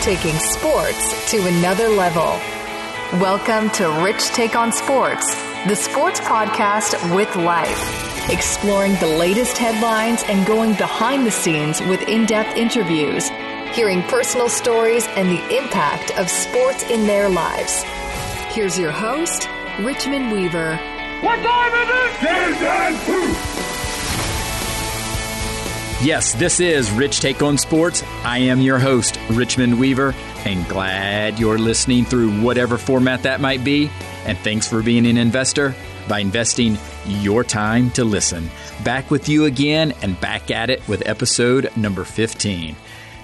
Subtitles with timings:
[0.00, 2.40] taking sports to another level.
[3.20, 5.34] Welcome to Rich Take on Sports,
[5.66, 12.00] the sports podcast with life, exploring the latest headlines and going behind the scenes with
[12.08, 13.28] in depth interviews,
[13.74, 17.82] hearing personal stories and the impact of sports in their lives.
[18.54, 20.76] Here's your host, Richmond Weaver.
[21.20, 23.49] What time is it?
[26.02, 28.02] Yes, this is Rich Take on Sports.
[28.24, 30.14] I am your host, Richmond Weaver,
[30.46, 33.90] and glad you're listening through whatever format that might be.
[34.24, 35.74] And thanks for being an investor
[36.08, 38.48] by investing your time to listen.
[38.82, 42.76] Back with you again and back at it with episode number 15.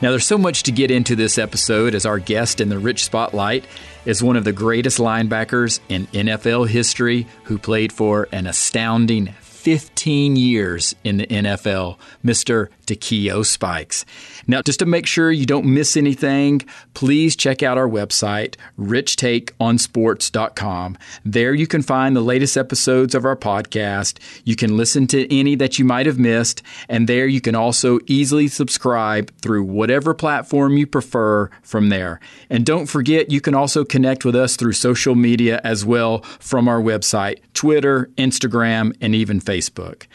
[0.03, 3.05] Now, there's so much to get into this episode as our guest in the Rich
[3.05, 3.65] Spotlight
[4.05, 9.29] is one of the greatest linebackers in NFL history who played for an astounding
[9.67, 12.69] 15 years in the NFL, Mr.
[12.87, 14.05] Takeo Spikes.
[14.47, 16.63] Now, just to make sure you don't miss anything,
[16.95, 20.99] please check out our website, richtakeonsports.com.
[21.25, 24.21] There you can find the latest episodes of our podcast.
[24.45, 27.99] You can listen to any that you might have missed, and there you can also
[28.07, 32.21] easily subscribe through whatever platform you prefer from there.
[32.49, 36.69] And don't forget, you can also connect with us through social media as well from
[36.69, 39.56] our website, Twitter, Instagram, and even Facebook.
[39.57, 40.07] Facebook.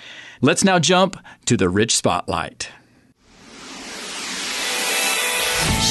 [0.41, 2.69] Let's now jump to the Rich Spotlight.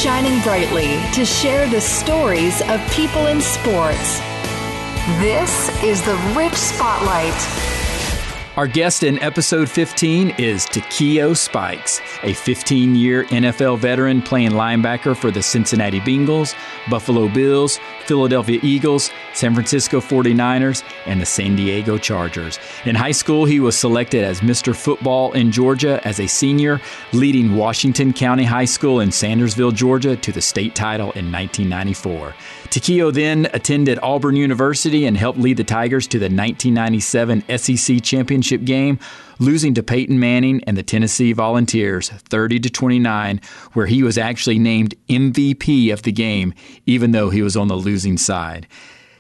[0.03, 4.21] Shining brightly to share the stories of people in sports.
[5.19, 7.70] This is the Rich Spotlight.
[8.61, 15.17] Our guest in episode 15 is Takeo Spikes, a 15 year NFL veteran playing linebacker
[15.17, 16.55] for the Cincinnati Bengals,
[16.91, 22.59] Buffalo Bills, Philadelphia Eagles, San Francisco 49ers, and the San Diego Chargers.
[22.85, 24.77] In high school, he was selected as Mr.
[24.77, 26.83] Football in Georgia as a senior,
[27.15, 32.35] leading Washington County High School in Sandersville, Georgia to the state title in 1994.
[32.69, 38.50] Takeo then attended Auburn University and helped lead the Tigers to the 1997 SEC championship
[38.59, 38.99] game,
[39.39, 43.41] losing to Peyton Manning and the Tennessee Volunteers 30 to 29,
[43.73, 46.55] where he was actually named MVP of the game,
[46.87, 48.67] even though he was on the losing side.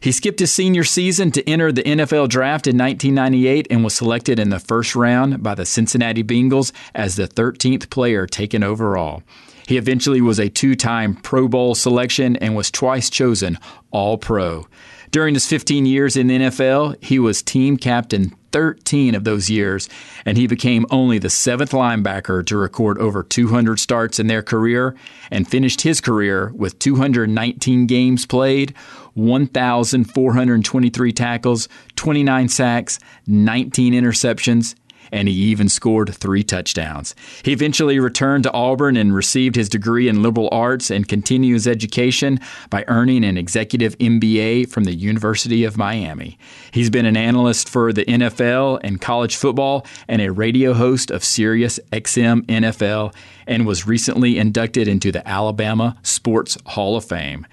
[0.01, 4.39] He skipped his senior season to enter the NFL draft in 1998 and was selected
[4.39, 9.23] in the first round by the Cincinnati Bengals as the 13th player taken overall.
[9.69, 13.59] He eventually was a two time Pro Bowl selection and was twice chosen
[13.91, 14.67] All Pro.
[15.11, 19.88] During his 15 years in the NFL, he was team captain 13 of those years,
[20.25, 24.94] and he became only the seventh linebacker to record over 200 starts in their career
[25.31, 28.75] and finished his career with 219 games played,
[29.15, 34.75] 1,423 tackles, 29 sacks, 19 interceptions,
[35.12, 37.15] and he even scored three touchdowns.
[37.44, 41.66] He eventually returned to Auburn and received his degree in liberal arts and continued his
[41.66, 42.41] education
[42.71, 46.38] by earning an executive MBA from the University of Miami.
[46.72, 51.25] He's been an analyst for the NFL and college football and a radio host of
[51.25, 53.15] Sirius XM NFL
[53.47, 57.47] and was recently inducted into the Alabama Sports Hall of Fame.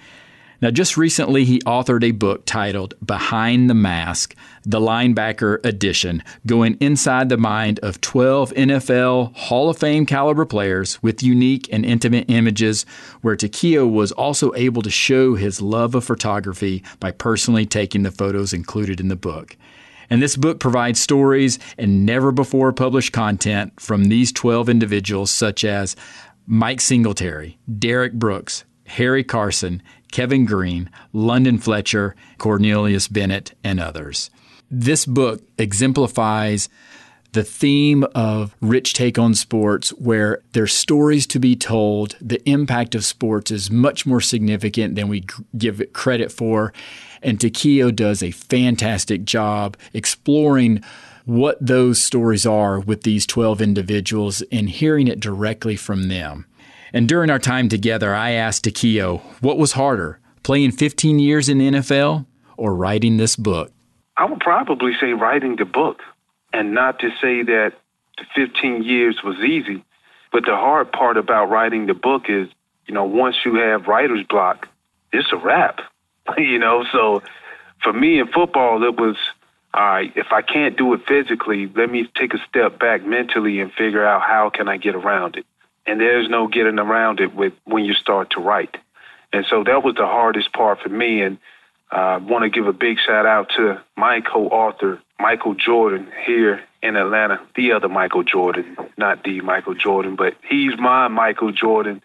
[0.60, 6.76] Now, just recently, he authored a book titled Behind the Mask, the Linebacker Edition, going
[6.80, 12.28] inside the mind of 12 NFL Hall of Fame caliber players with unique and intimate
[12.28, 12.84] images,
[13.20, 18.10] where Takeo was also able to show his love of photography by personally taking the
[18.10, 19.56] photos included in the book.
[20.10, 25.64] And this book provides stories and never before published content from these 12 individuals, such
[25.64, 25.94] as
[26.48, 29.82] Mike Singletary, Derrick Brooks, Harry Carson,
[30.12, 34.30] Kevin Greene, London Fletcher, Cornelius Bennett, and others.
[34.70, 36.68] This book exemplifies
[37.32, 42.16] the theme of rich take on sports where there's stories to be told.
[42.20, 45.24] The impact of sports is much more significant than we
[45.56, 46.72] give it credit for.
[47.22, 50.82] And Takeo does a fantastic job exploring
[51.26, 56.46] what those stories are with these 12 individuals and hearing it directly from them
[56.92, 61.58] and during our time together, I asked Takeo, what was harder, playing 15 years in
[61.58, 62.26] the NFL
[62.56, 63.72] or writing this book?
[64.16, 66.00] I would probably say writing the book,
[66.52, 67.74] and not to say that
[68.16, 69.84] the 15 years was easy.
[70.32, 72.48] But the hard part about writing the book is,
[72.86, 74.68] you know, once you have writer's block,
[75.12, 75.80] it's a wrap.
[76.38, 77.22] you know, so
[77.82, 79.16] for me in football, it was,
[79.72, 83.60] all right, if I can't do it physically, let me take a step back mentally
[83.60, 85.46] and figure out how can I get around it
[85.88, 88.76] and there's no getting around it with when you start to write.
[89.32, 91.22] And so that was the hardest part for me.
[91.22, 91.38] And
[91.90, 96.60] I uh, want to give a big shout out to my co-author, Michael Jordan, here
[96.82, 97.40] in Atlanta.
[97.56, 102.02] The other Michael Jordan, not the Michael Jordan, but he's my Michael Jordan.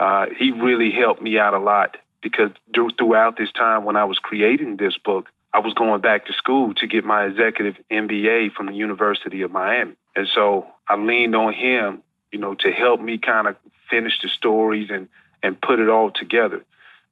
[0.00, 4.18] uh, he really helped me out a lot because throughout this time when I was
[4.18, 8.66] creating this book, I was going back to school to get my executive MBA from
[8.66, 9.94] the University of Miami.
[10.14, 12.02] And so I leaned on him,
[12.32, 13.56] you know, to help me kind of
[13.90, 15.08] finish the stories and,
[15.42, 16.64] and put it all together.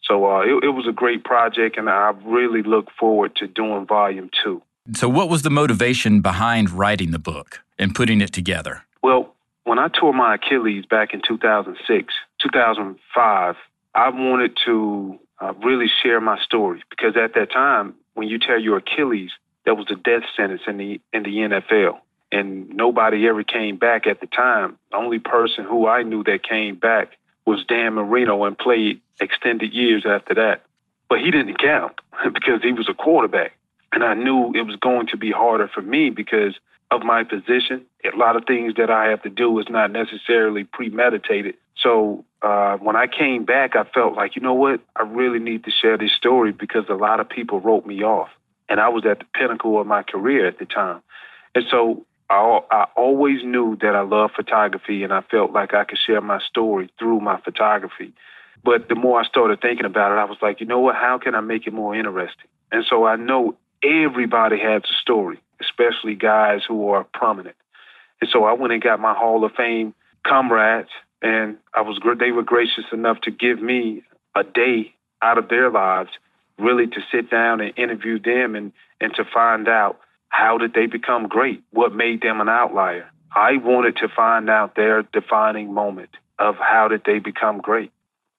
[0.02, 3.86] So uh, it, it was a great project, and I really look forward to doing
[3.86, 4.62] volume two.
[4.94, 8.84] So, what was the motivation behind writing the book and putting it together?
[9.02, 9.34] Well,
[9.64, 13.56] when I tore my Achilles back in 2006, 2005,
[13.96, 18.58] I wanted to uh, really share my story because at that time, when you tear
[18.58, 19.30] your Achilles,
[19.64, 21.98] that was a death sentence in the in the NFL,
[22.32, 24.78] and nobody ever came back at the time.
[24.90, 27.12] The only person who I knew that came back
[27.46, 30.62] was Dan Marino and played extended years after that.
[31.08, 32.00] But he didn't count
[32.34, 33.52] because he was a quarterback.
[33.92, 36.54] And I knew it was going to be harder for me because
[36.90, 37.86] of my position.
[38.04, 41.54] A lot of things that I have to do is not necessarily premeditated.
[41.76, 44.80] So uh, when I came back, I felt like, you know what?
[44.94, 48.28] I really need to share this story because a lot of people wrote me off.
[48.68, 51.00] And I was at the pinnacle of my career at the time.
[51.54, 55.84] And so I, I always knew that I loved photography and I felt like I
[55.84, 58.12] could share my story through my photography.
[58.64, 60.96] But the more I started thinking about it, I was like, you know what?
[60.96, 62.48] How can I make it more interesting?
[62.72, 67.56] And so I know everybody has a story, especially guys who are prominent.
[68.20, 69.94] And so I went and got my Hall of Fame
[70.26, 70.88] comrades,
[71.22, 74.02] and I was they were gracious enough to give me
[74.34, 76.10] a day out of their lives,
[76.58, 80.86] really to sit down and interview them and and to find out how did they
[80.86, 81.62] become great?
[81.70, 83.06] What made them an outlier?
[83.34, 87.92] I wanted to find out their defining moment of how did they become great.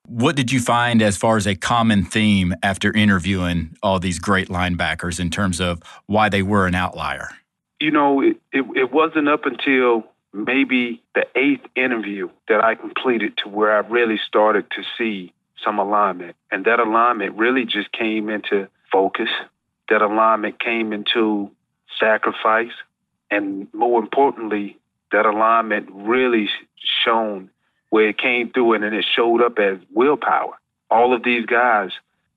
[0.07, 4.47] What did you find as far as a common theme after interviewing all these great
[4.47, 7.29] linebackers in terms of why they were an outlier?
[7.79, 13.37] You know, it, it, it wasn't up until maybe the eighth interview that I completed
[13.43, 16.35] to where I really started to see some alignment.
[16.51, 19.29] And that alignment really just came into focus.
[19.89, 21.51] That alignment came into
[21.99, 22.71] sacrifice.
[23.29, 24.77] And more importantly,
[25.11, 26.49] that alignment really
[27.05, 27.49] shown
[27.89, 30.57] where it came through and then it showed up as willpower.
[30.89, 31.91] All of these guys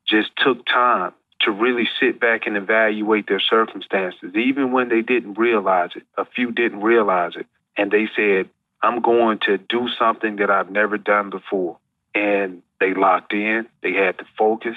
[0.08, 1.12] just took time
[1.42, 6.02] to really sit back and evaluate their circumstances, even when they didn't realize it.
[6.18, 7.46] A few didn't realize it.
[7.76, 8.50] And they said,
[8.82, 11.78] I'm going to do something that I've never done before.
[12.14, 14.76] And they locked in, they had to focus.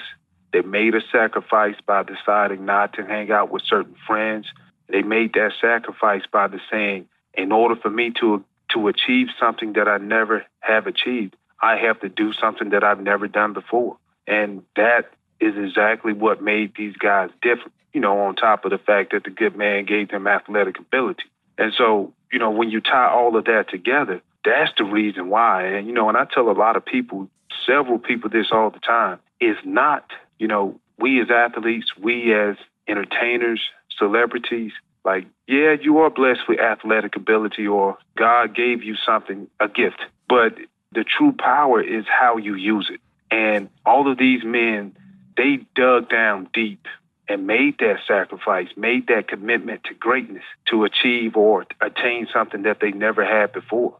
[0.52, 4.46] They made a sacrifice by deciding not to hang out with certain friends.
[4.94, 9.72] They made that sacrifice by the saying, in order for me to to achieve something
[9.72, 13.96] that I never have achieved, I have to do something that I've never done before.
[14.28, 15.10] And that
[15.40, 19.24] is exactly what made these guys different, you know, on top of the fact that
[19.24, 21.24] the good man gave them athletic ability.
[21.58, 25.64] And so, you know, when you tie all of that together, that's the reason why.
[25.64, 27.28] And, you know, and I tell a lot of people,
[27.66, 30.08] several people this all the time, is not,
[30.38, 32.56] you know, we as athletes, we as
[32.86, 33.60] entertainers,
[33.98, 34.72] celebrities,
[35.04, 40.00] like, yeah, you are blessed with athletic ability or God gave you something, a gift,
[40.28, 40.54] but
[40.92, 43.00] the true power is how you use it.
[43.30, 44.96] And all of these men,
[45.36, 46.86] they dug down deep
[47.28, 52.78] and made that sacrifice, made that commitment to greatness to achieve or attain something that
[52.80, 53.96] they never had before.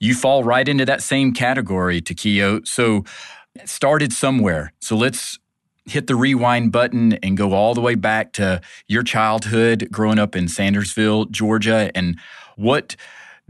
[0.00, 2.62] You fall right into that same category, Takeo.
[2.64, 3.04] So
[3.64, 4.72] started somewhere.
[4.80, 5.38] So let's
[5.88, 10.36] hit the rewind button and go all the way back to your childhood growing up
[10.36, 12.18] in Sandersville, Georgia, and
[12.56, 12.96] what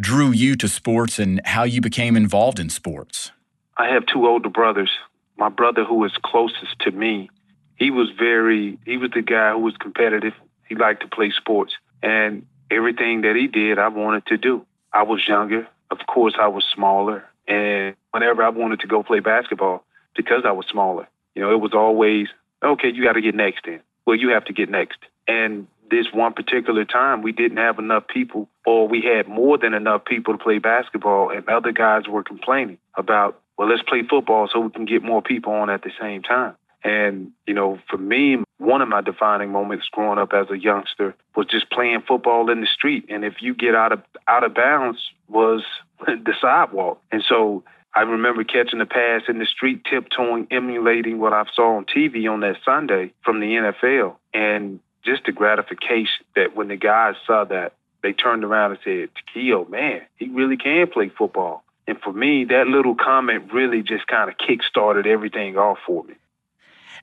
[0.00, 3.32] drew you to sports and how you became involved in sports?
[3.76, 4.90] I have two older brothers.
[5.36, 7.30] My brother, who is closest to me,
[7.76, 10.34] he was very, he was the guy who was competitive.
[10.68, 11.74] He liked to play sports.
[12.02, 14.66] And everything that he did, I wanted to do.
[14.92, 15.66] I was younger.
[15.90, 17.24] Of course, I was smaller.
[17.46, 19.84] And whenever I wanted to go play basketball,
[20.16, 22.26] because I was smaller, you know, it was always,
[22.64, 23.78] okay, you got to get next in.
[24.04, 24.98] Well, you have to get next.
[25.28, 29.72] And this one particular time, we didn't have enough people, or we had more than
[29.72, 34.48] enough people to play basketball, and other guys were complaining about, well, let's play football
[34.52, 36.56] so we can get more people on at the same time.
[36.82, 41.14] And, you know, for me, one of my defining moments growing up as a youngster
[41.36, 43.06] was just playing football in the street.
[43.08, 45.62] And if you get out of out of bounds was
[46.06, 47.00] the sidewalk.
[47.12, 47.62] And so
[47.98, 52.30] I remember catching the pass in the street, tiptoeing, emulating what I saw on TV
[52.30, 54.14] on that Sunday from the NFL.
[54.32, 57.72] And just the gratification that when the guys saw that,
[58.04, 61.64] they turned around and said, Takeo, man, he really can play football.
[61.88, 66.14] And for me, that little comment really just kind of kick-started everything off for me.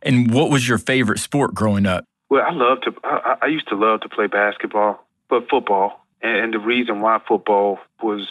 [0.01, 2.05] And what was your favorite sport growing up?
[2.29, 2.93] Well, I love to.
[3.03, 6.05] I, I used to love to play basketball, but football.
[6.21, 8.25] And, and the reason why football was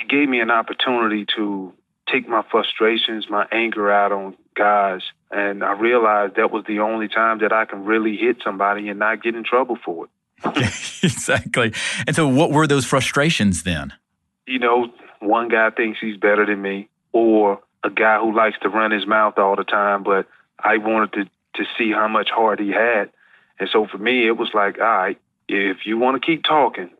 [0.00, 1.74] it gave me an opportunity to
[2.10, 5.02] take my frustrations, my anger out on guys.
[5.30, 8.98] And I realized that was the only time that I can really hit somebody and
[8.98, 10.10] not get in trouble for it.
[11.02, 11.72] exactly.
[12.06, 13.92] And so, what were those frustrations then?
[14.46, 18.68] You know, one guy thinks he's better than me, or a guy who likes to
[18.68, 20.26] run his mouth all the time, but
[20.58, 21.24] I wanted to,
[21.62, 23.10] to see how much heart he had.
[23.58, 26.90] And so for me, it was like, all right, if you want to keep talking,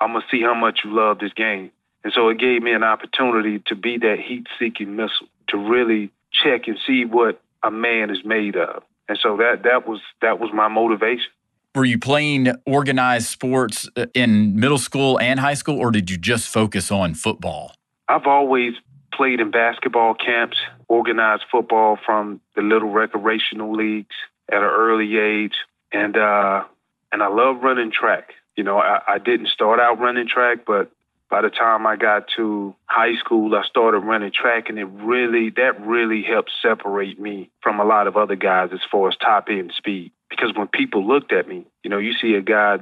[0.00, 1.70] I'm going to see how much you love this game.
[2.04, 6.12] And so it gave me an opportunity to be that heat seeking missile, to really
[6.32, 8.82] check and see what a man is made of.
[9.08, 11.30] And so that that was that was my motivation.
[11.74, 16.16] Were you playing organized sports uh, in middle school and high school, or did you
[16.16, 17.74] just focus on football?
[18.08, 18.74] I've always
[19.12, 20.56] played in basketball camps,
[20.88, 24.14] organized football from the little recreational leagues
[24.50, 25.54] at an early age,
[25.92, 26.64] and uh,
[27.12, 28.34] and I love running track.
[28.56, 30.90] You know, I, I didn't start out running track, but
[31.34, 35.50] by the time I got to high school, I started running track, and it really
[35.56, 39.48] that really helped separate me from a lot of other guys as far as top
[39.50, 40.12] end speed.
[40.30, 42.78] Because when people looked at me, you know, you see a guy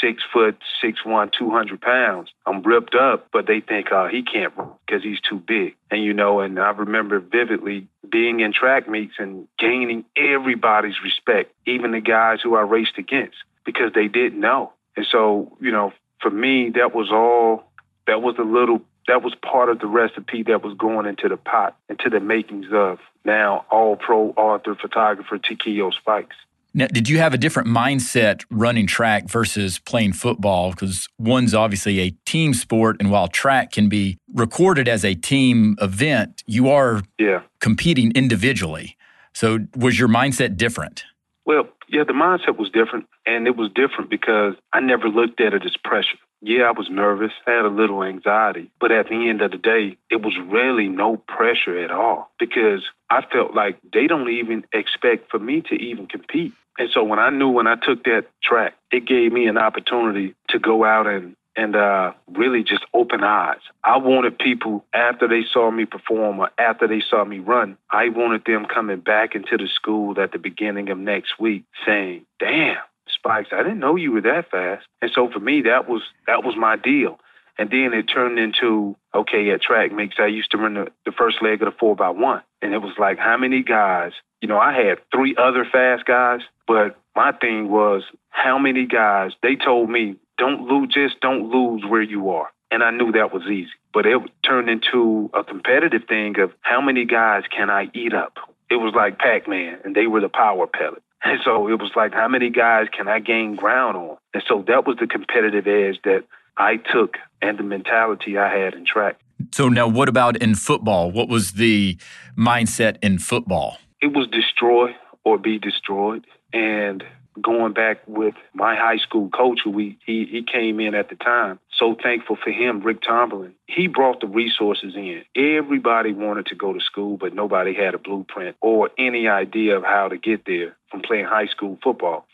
[0.00, 2.30] six foot, six one, two hundred pounds.
[2.46, 5.76] I'm ripped up, but they think, oh, he can't run because he's too big.
[5.90, 11.52] And you know, and I remember vividly being in track meets and gaining everybody's respect,
[11.66, 13.36] even the guys who I raced against,
[13.66, 14.72] because they didn't know.
[14.96, 17.64] And so, you know, for me, that was all.
[18.06, 18.82] That was a little.
[19.06, 22.66] That was part of the recipe that was going into the pot, into the makings
[22.72, 26.36] of now all pro author, photographer Takeo Spikes.
[26.76, 30.70] Now, did you have a different mindset running track versus playing football?
[30.70, 35.76] Because one's obviously a team sport, and while track can be recorded as a team
[35.80, 37.42] event, you are yeah.
[37.60, 38.96] competing individually.
[39.34, 41.04] So, was your mindset different?
[41.44, 45.54] Well, yeah, the mindset was different, and it was different because I never looked at
[45.54, 46.18] it as pressure.
[46.46, 49.56] Yeah, I was nervous, I had a little anxiety, but at the end of the
[49.56, 54.64] day, it was really no pressure at all because I felt like they don't even
[54.70, 56.52] expect for me to even compete.
[56.78, 60.34] And so when I knew when I took that track, it gave me an opportunity
[60.50, 63.60] to go out and and uh, really just open eyes.
[63.84, 68.08] I wanted people after they saw me perform or after they saw me run, I
[68.08, 72.78] wanted them coming back into the school at the beginning of next week saying, "Damn,
[73.24, 76.44] Spikes, I didn't know you were that fast." And so for me, that was that
[76.44, 77.18] was my deal.
[77.56, 80.16] And then it turned into okay at track meets.
[80.18, 82.82] I used to run the, the first leg of the four by one, and it
[82.82, 84.12] was like how many guys
[84.44, 89.30] you know, I had three other fast guys, but my thing was how many guys
[89.42, 92.50] they told me don't lose, just don't lose where you are.
[92.70, 96.82] And I knew that was easy, but it turned into a competitive thing of how
[96.82, 98.36] many guys can I eat up?
[98.68, 101.02] It was like Pac Man, and they were the power pellet.
[101.24, 104.16] And so it was like, how many guys can I gain ground on?
[104.34, 106.24] And so that was the competitive edge that
[106.56, 109.16] I took and the mentality I had in track.
[109.52, 111.10] So now, what about in football?
[111.10, 111.98] What was the
[112.36, 113.78] mindset in football?
[114.04, 116.26] it was destroy or be destroyed.
[116.52, 117.02] And
[117.40, 121.16] going back with my high school coach, who we he, he came in at the
[121.16, 121.58] time.
[121.78, 123.54] So thankful for him, Rick Tomberlin.
[123.66, 125.22] He brought the resources in.
[125.34, 129.84] Everybody wanted to go to school, but nobody had a blueprint or any idea of
[129.84, 132.26] how to get there from playing high school football.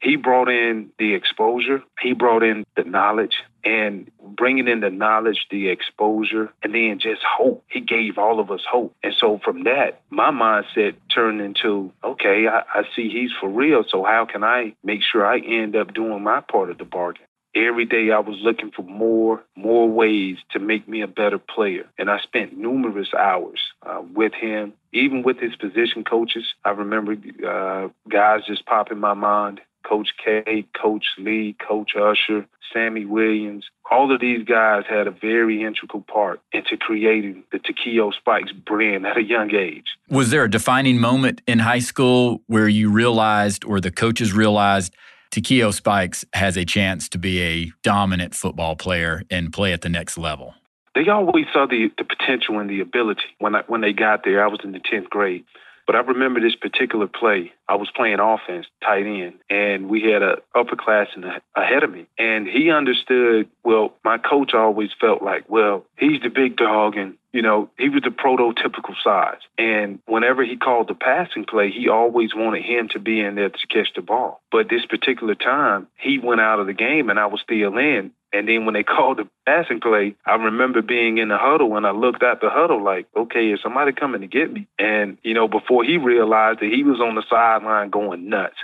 [0.00, 1.82] He brought in the exposure.
[2.00, 7.22] He brought in the knowledge and bringing in the knowledge, the exposure, and then just
[7.22, 7.64] hope.
[7.68, 8.94] He gave all of us hope.
[9.02, 13.84] And so from that, my mindset turned into, okay, I, I see he's for real.
[13.88, 17.24] So how can I make sure I end up doing my part of the bargain?
[17.56, 21.84] Every day I was looking for more, more ways to make me a better player.
[21.96, 26.44] And I spent numerous hours uh, with him, even with his position coaches.
[26.64, 27.12] I remember
[27.46, 29.60] uh, guys just popping in my mind.
[29.88, 33.64] Coach K, Coach Lee, Coach Usher, Sammy Williams.
[33.90, 39.06] All of these guys had a very integral part into creating the Takeo Spikes brand
[39.06, 39.86] at a young age.
[40.08, 44.94] Was there a defining moment in high school where you realized, or the coaches realized,
[45.30, 49.88] Takeo Spikes has a chance to be a dominant football player and play at the
[49.88, 50.54] next level?
[50.94, 53.22] They always saw the, the potential and the ability.
[53.40, 55.44] When I, when they got there, I was in the 10th grade.
[55.86, 57.52] But I remember this particular play.
[57.68, 62.06] I was playing offense, tight end, and we had a upperclassman ahead of me.
[62.18, 67.16] And he understood, well, my coach always felt like, well, he's the big dog and
[67.34, 69.40] you know, he was the prototypical size.
[69.58, 73.48] And whenever he called the passing play, he always wanted him to be in there
[73.48, 74.40] to catch the ball.
[74.52, 78.12] But this particular time, he went out of the game and I was still in.
[78.34, 81.86] And then when they called the passing play, I remember being in the huddle and
[81.86, 84.66] I looked at the huddle like, okay, is somebody coming to get me?
[84.78, 88.56] And, you know, before he realized that he was on the sideline going nuts.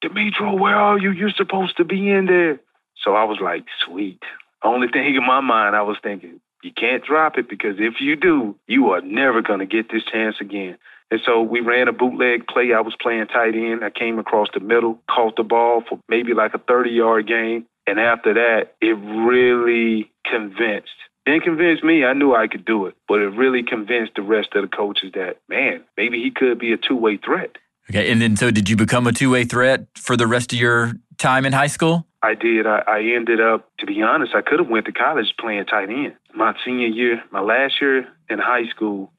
[0.00, 1.10] Demetro, where are you?
[1.10, 2.60] You're supposed to be in there.
[3.04, 4.22] So I was like, sweet.
[4.62, 8.16] Only thing in my mind, I was thinking, You can't drop it because if you
[8.16, 10.78] do, you are never going to get this chance again.
[11.10, 12.72] And so we ran a bootleg play.
[12.74, 13.84] I was playing tight end.
[13.84, 17.64] I came across the middle, caught the ball for maybe like a 30 yard gain.
[17.88, 20.90] And after that, it really convinced.
[21.24, 22.04] Didn't convince me.
[22.04, 25.12] I knew I could do it, but it really convinced the rest of the coaches
[25.14, 27.56] that, man, maybe he could be a two way threat.
[27.90, 28.12] Okay.
[28.12, 30.92] And then, so did you become a two way threat for the rest of your
[31.16, 32.06] time in high school?
[32.22, 32.66] I did.
[32.66, 35.88] I, I ended up, to be honest, I could have went to college playing tight
[35.88, 36.14] end.
[36.34, 39.12] My senior year, my last year in high school,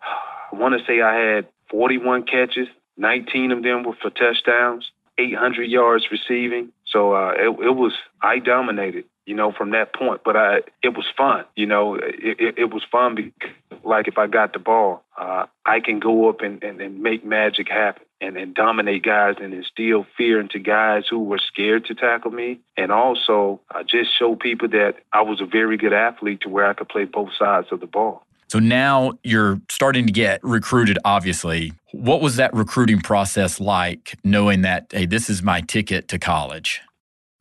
[0.51, 5.63] I want to say I had 41 catches, 19 of them were for touchdowns, 800
[5.63, 6.71] yards receiving.
[6.91, 10.21] So uh, it, it was I dominated, you know, from that point.
[10.23, 11.95] But I it was fun, you know.
[11.95, 13.51] It, it, it was fun because,
[13.83, 17.23] like if I got the ball, uh, I can go up and, and, and make
[17.23, 21.95] magic happen and, and dominate guys and instill fear into guys who were scared to
[21.95, 22.59] tackle me.
[22.75, 26.65] And also uh, just show people that I was a very good athlete to where
[26.65, 28.23] I could play both sides of the ball.
[28.49, 31.73] So now you're starting to get recruited, obviously.
[31.91, 36.81] What was that recruiting process like, knowing that, hey, this is my ticket to college?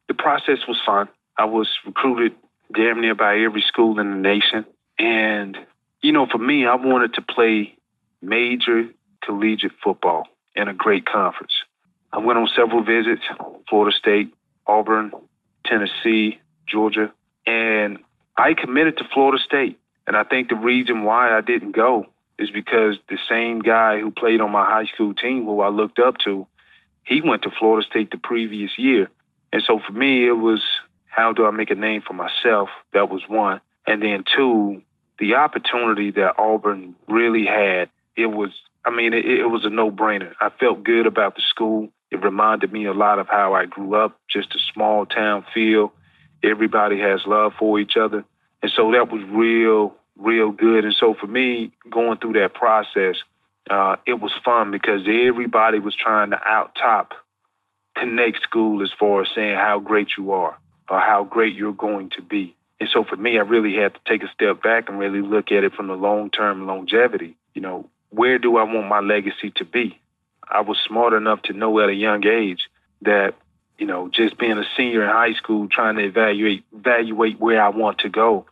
[0.08, 1.08] The process was fun.
[1.38, 2.32] I was recruited
[2.74, 4.66] damn near by every school in the nation.
[4.98, 5.56] And,
[6.02, 7.74] you know, for me, I wanted to play
[8.20, 8.88] major
[9.24, 11.52] collegiate football in a great conference.
[12.12, 13.22] I went on several visits
[13.68, 14.34] Florida State,
[14.66, 15.12] Auburn,
[15.64, 17.12] Tennessee, Georgia,
[17.46, 17.98] and
[18.36, 19.78] I committed to Florida State.
[20.08, 22.06] And I think the reason why I didn't go
[22.38, 25.98] is because the same guy who played on my high school team, who I looked
[25.98, 26.46] up to,
[27.04, 29.10] he went to Florida State the previous year.
[29.52, 30.62] And so for me, it was
[31.08, 32.70] how do I make a name for myself?
[32.94, 33.60] That was one.
[33.86, 34.80] And then two,
[35.18, 38.50] the opportunity that Auburn really had, it was,
[38.86, 40.32] I mean, it, it was a no brainer.
[40.40, 41.90] I felt good about the school.
[42.10, 45.92] It reminded me a lot of how I grew up, just a small town feel.
[46.42, 48.24] Everybody has love for each other.
[48.62, 50.84] And so that was real, real good.
[50.84, 53.16] And so for me, going through that process,
[53.70, 57.12] uh, it was fun because everybody was trying to out top
[57.96, 60.56] connect school as far as saying how great you are
[60.88, 62.54] or how great you're going to be.
[62.80, 65.50] And so for me, I really had to take a step back and really look
[65.50, 67.36] at it from the long term longevity.
[67.54, 69.98] You know, where do I want my legacy to be?
[70.48, 72.68] I was smart enough to know at a young age
[73.02, 73.34] that
[73.78, 77.68] you know, just being a senior in high school, trying to evaluate evaluate where I
[77.68, 78.46] want to go.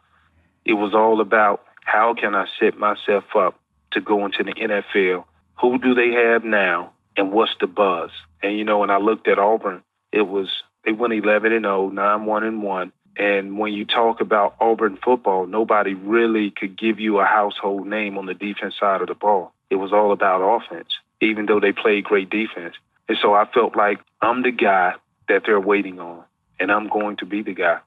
[0.64, 3.58] It was all about how can I set myself up
[3.92, 5.24] to go into the NFL?
[5.60, 8.10] Who do they have now, and what's the buzz?
[8.42, 10.48] And you know, when I looked at Auburn, it was
[10.84, 12.92] they went 11 and 0, 9 1 and 1.
[13.18, 18.18] And when you talk about Auburn football, nobody really could give you a household name
[18.18, 19.52] on the defense side of the ball.
[19.70, 20.88] It was all about offense,
[21.20, 22.74] even though they played great defense.
[23.08, 24.94] And so I felt like I'm the guy
[25.28, 26.24] that they're waiting on,
[26.60, 27.78] and I'm going to be the guy.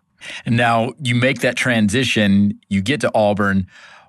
[0.46, 3.68] And now you make that transition, you get to Auburn.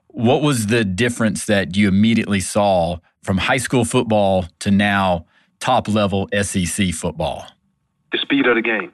[0.09, 5.27] What was the difference that you immediately saw from high school football to now
[5.61, 7.47] top level SEC football?
[8.13, 8.93] The speed of the game.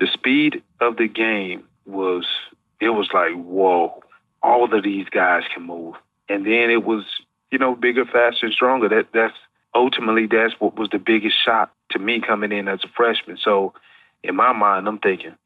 [0.00, 2.26] The speed of the game was,
[2.80, 4.02] it was like, whoa,
[4.42, 5.94] all of these guys can move.
[6.28, 7.04] And then it was,
[7.52, 8.88] you know, bigger, faster, stronger.
[8.88, 9.36] That that's
[9.76, 13.38] ultimately that's what was the biggest shock to me coming in as a freshman.
[13.42, 13.74] So
[14.22, 15.36] in my mind, I'm thinking,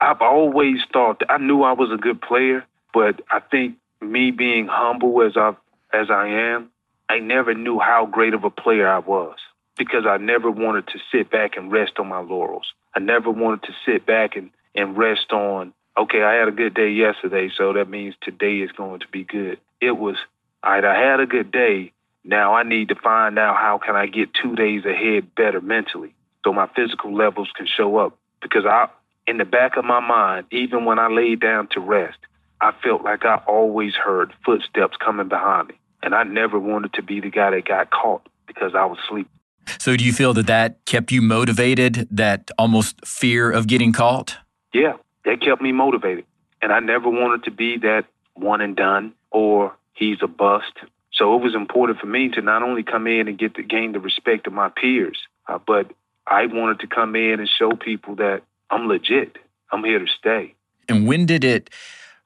[0.00, 4.68] I've always thought I knew I was a good player, but I think me being
[4.68, 5.56] humble as I
[5.92, 6.70] as I am,
[7.08, 9.36] I never knew how great of a player I was
[9.78, 12.66] because I never wanted to sit back and rest on my laurels.
[12.94, 16.74] I never wanted to sit back and, and rest on, okay, I had a good
[16.74, 19.58] day yesterday, so that means today is going to be good.
[19.80, 20.16] It was,
[20.62, 21.92] I had a good day,
[22.28, 26.14] now I need to find out how can I get two days ahead better mentally
[26.44, 28.18] so my physical levels can show up.
[28.42, 28.88] Because I,
[29.26, 32.18] in the back of my mind, even when I laid down to rest,
[32.60, 35.74] I felt like I always heard footsteps coming behind me.
[36.02, 39.32] And I never wanted to be the guy that got caught because I was sleeping.
[39.78, 44.36] So, do you feel that that kept you motivated, that almost fear of getting caught?
[44.74, 46.24] Yeah, that kept me motivated.
[46.60, 50.72] And I never wanted to be that one and done or he's a bust
[51.18, 53.92] so it was important for me to not only come in and get to gain
[53.92, 55.90] the respect of my peers, uh, but
[56.26, 59.36] I wanted to come in and show people that I'm legit.
[59.72, 60.54] I'm here to stay.
[60.88, 61.70] And when did it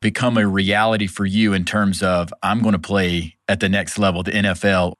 [0.00, 3.98] become a reality for you in terms of I'm going to play at the next
[3.98, 4.94] level, the NFL?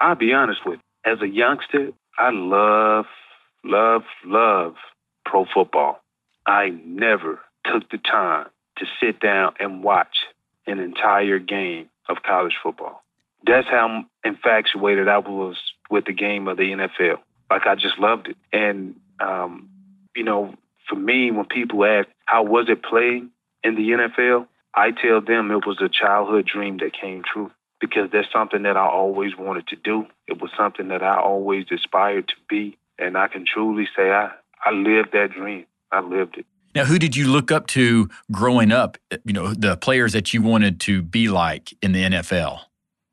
[0.00, 1.12] I'll be honest with you.
[1.12, 3.06] As a youngster, I love,
[3.64, 4.74] love, love
[5.24, 6.02] pro football.
[6.46, 10.16] I never took the time to sit down and watch
[10.66, 13.02] an entire game of college football
[13.46, 15.56] that's how infatuated I was
[15.90, 17.18] with the game of the NFL.
[17.50, 18.36] Like I just loved it.
[18.52, 19.68] And um,
[20.14, 20.54] you know,
[20.88, 23.30] for me, when people ask how was it playing
[23.62, 27.50] in the NFL, I tell them it was a childhood dream that came true
[27.80, 30.06] because that's something that I always wanted to do.
[30.26, 32.78] It was something that I always aspired to be.
[32.98, 34.30] And I can truly say I,
[34.64, 35.64] I lived that dream.
[35.90, 36.46] I lived it.
[36.74, 38.96] Now, who did you look up to growing up?
[39.24, 42.60] You know, the players that you wanted to be like in the NFL?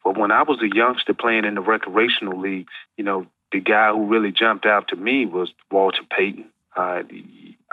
[0.08, 3.92] Well, when I was a youngster playing in the recreational leagues, you know, the guy
[3.92, 6.46] who really jumped out to me was Walter Payton.
[6.78, 7.04] Uh,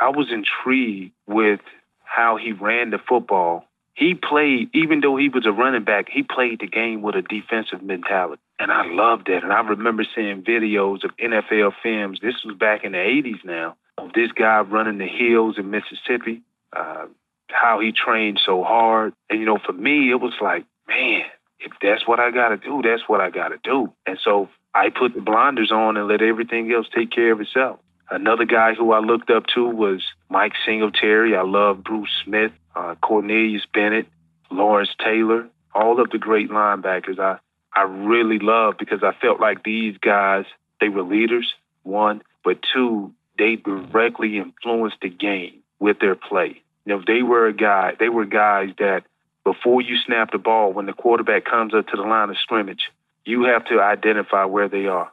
[0.01, 1.61] I was intrigued with
[2.03, 3.67] how he ran the football.
[3.95, 7.23] He played, even though he was a running back, he played the game with a
[7.23, 8.43] defensive mentality.
[8.59, 9.45] And I loved that.
[9.45, 12.19] And I remember seeing videos of NFL films.
[12.21, 16.43] This was back in the 80s now of this guy running the hills in Mississippi,
[16.73, 17.07] uh,
[17.49, 19.13] how he trained so hard.
[19.31, 21.23] And, you know, for me, it was like, man,
[21.65, 23.93] if that's what I got to do, that's what I got to do.
[24.07, 27.81] And so I put the blinders on and let everything else take care of itself.
[28.11, 31.37] Another guy who I looked up to was Mike Singletary.
[31.37, 34.07] I love Bruce Smith, uh, Cornelius Bennett,
[34.51, 37.19] Lawrence Taylor, all of the great linebackers.
[37.19, 37.39] I
[37.77, 40.45] I really love because I felt like these guys
[40.81, 46.63] they were leaders, one, but two, they directly influenced the game with their play.
[46.85, 49.05] You know, they were a guy, they were guys that
[49.45, 52.91] before you snap the ball, when the quarterback comes up to the line of scrimmage,
[53.25, 55.11] you have to identify where they are.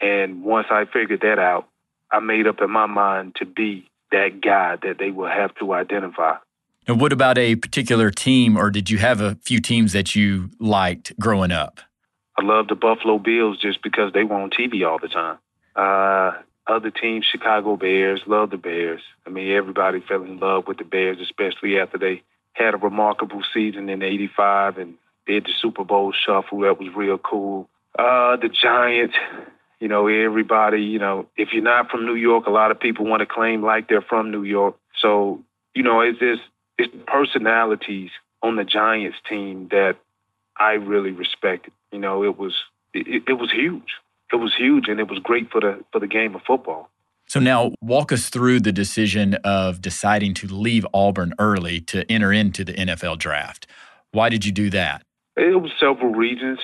[0.00, 1.68] And once I figured that out,
[2.10, 5.72] I made up in my mind to be that guy that they will have to
[5.72, 6.36] identify.
[6.86, 10.50] And what about a particular team, or did you have a few teams that you
[10.58, 11.80] liked growing up?
[12.36, 15.38] I love the Buffalo Bills just because they were on TV all the time.
[15.76, 19.00] Uh, other teams, Chicago Bears, love the Bears.
[19.26, 23.42] I mean, everybody fell in love with the Bears, especially after they had a remarkable
[23.52, 24.94] season in '85 and
[25.26, 26.60] did the Super Bowl shuffle.
[26.60, 27.68] That was real cool.
[27.98, 29.14] Uh, the Giants,
[29.80, 33.04] you know, everybody, you know, if you're not from New York, a lot of people
[33.04, 34.76] want to claim like they're from New York.
[35.00, 35.42] So,
[35.74, 36.42] you know, it's just
[36.78, 38.10] it's personalities
[38.42, 39.96] on the Giants team that
[40.56, 41.72] I really respected.
[41.90, 42.54] You know, it was
[42.94, 43.98] it, it was huge.
[44.32, 46.88] It was huge, and it was great for the for the game of football.
[47.32, 52.30] So now walk us through the decision of deciding to leave Auburn early to enter
[52.30, 53.66] into the NFL draft.
[54.10, 55.00] Why did you do that?
[55.38, 56.58] It was several reasons.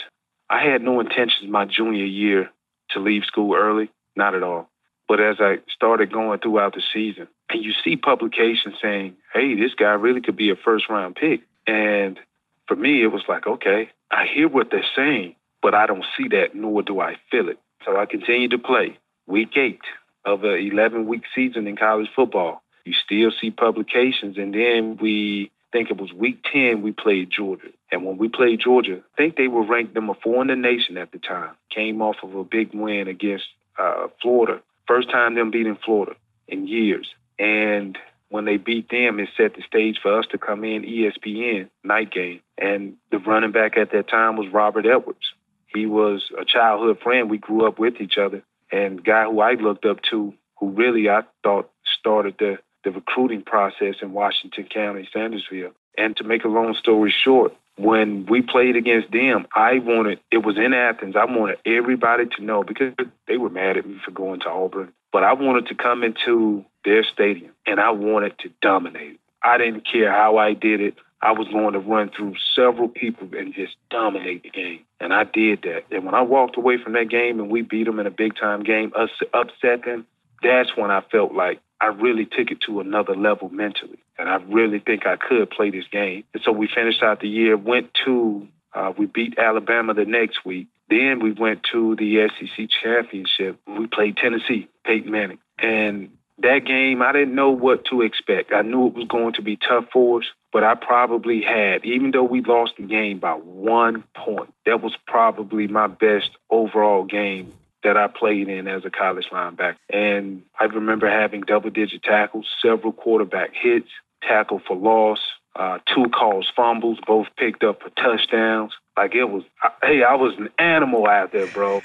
[0.51, 2.51] I had no intentions my junior year
[2.91, 4.69] to leave school early, not at all.
[5.09, 9.73] But as I started going throughout the season, and you see publications saying, hey, this
[9.73, 11.41] guy really could be a first round pick.
[11.67, 12.21] And
[12.67, 16.29] for me, it was like, okay, I hear what they're saying, but I don't see
[16.29, 17.59] that, nor do I feel it.
[17.87, 18.99] So I continued to play.
[19.27, 19.81] Week eight
[20.29, 22.63] of an 11 week season in college football.
[22.85, 24.37] You still see publications.
[24.39, 27.69] And then we think it was week 10, we played Georgia.
[27.91, 30.97] And when we played Georgia, I think they were ranked number four in the nation
[30.97, 31.55] at the time.
[31.75, 33.45] Came off of a big win against
[33.79, 34.61] uh, Florida.
[34.87, 37.09] First time them beating Florida in years.
[37.39, 37.99] And
[38.31, 42.11] when they beat them, it set the stage for us to come in ESPN night
[42.11, 42.41] game.
[42.57, 45.33] And the running back at that time was Robert Edwards.
[45.75, 47.31] He was a childhood friend.
[47.31, 48.43] We grew up with each other.
[48.71, 53.43] And guy who I looked up to, who really I thought started the, the recruiting
[53.43, 55.73] process in Washington County, Sandersville.
[55.97, 60.45] And to make a long story short, when we played against them, I wanted, it
[60.45, 62.95] was in Athens, I wanted everybody to know because
[63.27, 64.93] they were mad at me for going to Auburn.
[65.13, 69.21] But I wanted to come into their stadium and I wanted to dominate.
[69.43, 70.95] I didn't care how I did it.
[71.21, 74.81] I was going to run through several people and just dominate the game.
[75.01, 75.85] And I did that.
[75.91, 78.37] And when I walked away from that game and we beat them in a big
[78.37, 80.07] time game, us upset them,
[80.43, 83.99] that's when I felt like I really took it to another level mentally.
[84.19, 86.25] And I really think I could play this game.
[86.35, 90.45] And so we finished out the year, went to, uh, we beat Alabama the next
[90.45, 90.69] week.
[90.89, 93.61] Then we went to the SEC championship.
[93.67, 95.39] We played Tennessee, Peyton Manning.
[95.59, 98.53] And that game, I didn't know what to expect.
[98.53, 102.13] I knew it was going to be tough for us, but I probably had, even
[102.13, 107.53] though we lost the game by one point, that was probably my best overall game
[107.83, 109.77] that I played in as a college linebacker.
[109.91, 113.89] And I remember having double digit tackles, several quarterback hits,
[114.23, 115.21] tackle for loss,
[115.57, 118.73] uh, two calls fumbles, both picked up for touchdowns.
[118.97, 119.45] Like it was,
[119.83, 121.83] hey, I was an animal out there, bro.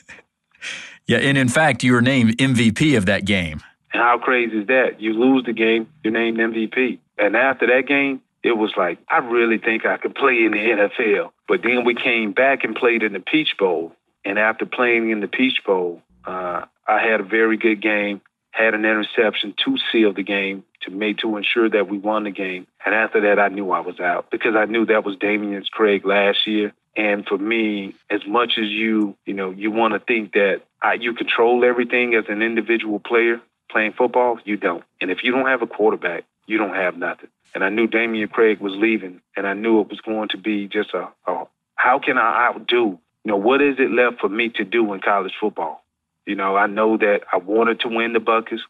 [1.07, 3.61] yeah, and in fact, you were named MVP of that game.
[3.93, 4.99] How crazy is that?
[4.99, 6.99] You lose the game, you're named MVP.
[7.17, 10.57] And after that game, it was like, I really think I could play in the
[10.57, 11.31] NFL.
[11.47, 13.93] But then we came back and played in the Peach Bowl.
[14.25, 18.73] And after playing in the Peach Bowl, uh, I had a very good game, had
[18.73, 22.67] an interception to seal the game to make to ensure that we won the game.
[22.85, 26.05] And after that, I knew I was out because I knew that was Dameyune Craig
[26.05, 26.73] last year.
[26.95, 30.93] And for me, as much as you, you know, you want to think that I,
[30.93, 33.41] you control everything as an individual player
[33.73, 34.83] playing football, you don't.
[35.01, 37.29] And if you don't have a quarterback, you don't have nothing.
[37.53, 40.67] and I knew Dameyune Craig was leaving, and I knew it was going to be
[40.67, 42.99] just a, a how can I outdo?
[43.25, 45.83] You know, what is it left for me to do in college football?
[46.25, 48.61] You know, I know that I wanted to win the Butkus,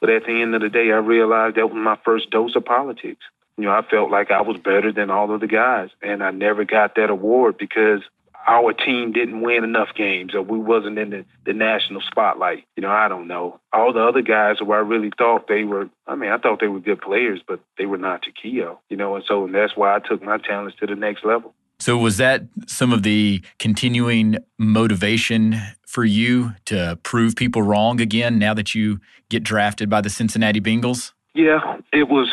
[0.00, 2.64] but at the end of the day, I realized that was my first dose of
[2.64, 3.22] politics.
[3.56, 6.30] You know, I felt like I was better than all of the guys, and I
[6.30, 8.00] never got that award because
[8.46, 12.64] our team didn't win enough games or we wasn't in the, the national spotlight.
[12.76, 13.60] You know, I don't know.
[13.72, 16.68] All the other guys who I really thought they were, I mean, I thought they
[16.68, 19.94] were good players, but they were not Takeo, you know, and so and that's why
[19.94, 21.54] I took my talents to the next level.
[21.78, 28.38] So, was that some of the continuing motivation for you to prove people wrong again
[28.38, 29.00] now that you
[29.30, 31.12] get drafted by the Cincinnati Bengals?
[31.34, 32.30] Yeah, it was.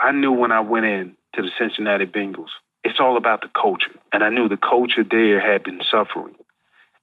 [0.00, 2.48] I knew when I went in to the Cincinnati Bengals,
[2.84, 3.92] it's all about the culture.
[4.12, 6.34] And I knew the culture there had been suffering.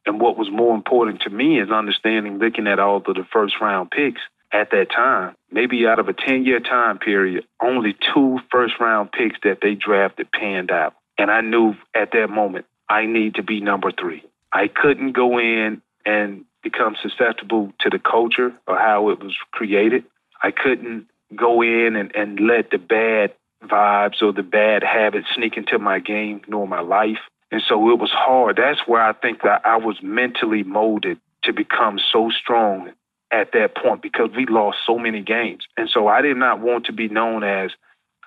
[0.05, 3.55] And what was more important to me is understanding, looking at all of the first
[3.59, 8.39] round picks at that time, maybe out of a 10 year time period, only two
[8.51, 10.93] first round picks that they drafted panned out.
[11.17, 14.23] And I knew at that moment, I need to be number three.
[14.53, 20.03] I couldn't go in and become susceptible to the culture or how it was created.
[20.41, 23.33] I couldn't go in and, and let the bad
[23.65, 27.19] vibes or the bad habits sneak into my game nor my life.
[27.51, 28.57] And so it was hard.
[28.57, 32.91] That's where I think that I was mentally molded to become so strong
[33.31, 35.65] at that point because we lost so many games.
[35.77, 37.71] And so I did not want to be known as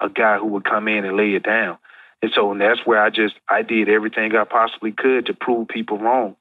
[0.00, 1.78] a guy who would come in and lay it down.
[2.22, 5.68] And so and that's where I just I did everything I possibly could to prove
[5.68, 6.36] people wrong,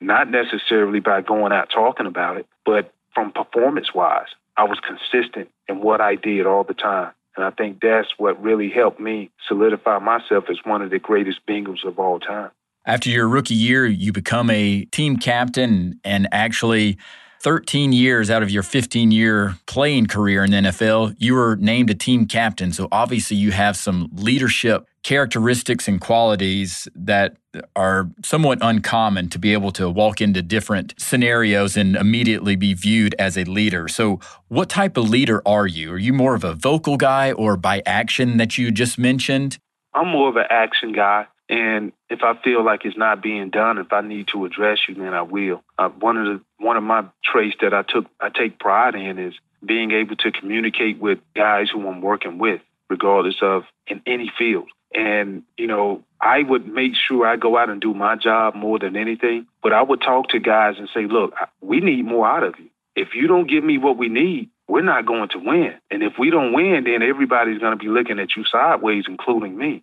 [0.00, 5.48] not necessarily by going out talking about it, but from performance wise, I was consistent
[5.68, 7.12] in what I did all the time.
[7.36, 11.40] And I think that's what really helped me solidify myself as one of the greatest
[11.48, 12.50] Bengals of all time.
[12.86, 16.98] After your rookie year, you become a team captain and actually
[17.42, 21.88] 13 years out of your 15 year playing career in the NFL, you were named
[21.90, 22.72] a team captain.
[22.72, 27.36] So obviously, you have some leadership characteristics and qualities that
[27.74, 33.14] are somewhat uncommon to be able to walk into different scenarios and immediately be viewed
[33.18, 33.88] as a leader.
[33.88, 35.92] So, what type of leader are you?
[35.92, 39.58] Are you more of a vocal guy or by action that you just mentioned?
[39.94, 41.26] I'm more of an action guy.
[41.50, 44.94] And if I feel like it's not being done, if I need to address you,
[44.94, 45.64] then I will.
[45.76, 49.18] Uh, one of the one of my traits that I took I take pride in
[49.18, 49.34] is
[49.64, 54.68] being able to communicate with guys who I'm working with, regardless of in any field.
[54.94, 58.78] And you know, I would make sure I go out and do my job more
[58.78, 59.48] than anything.
[59.60, 62.68] But I would talk to guys and say, look, we need more out of you.
[62.94, 65.74] If you don't give me what we need, we're not going to win.
[65.90, 69.56] And if we don't win, then everybody's going to be looking at you sideways, including
[69.56, 69.82] me.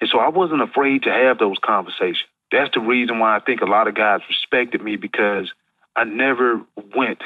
[0.00, 2.28] And so I wasn't afraid to have those conversations.
[2.52, 5.50] That's the reason why I think a lot of guys respected me because
[5.96, 6.60] I never
[6.94, 7.22] went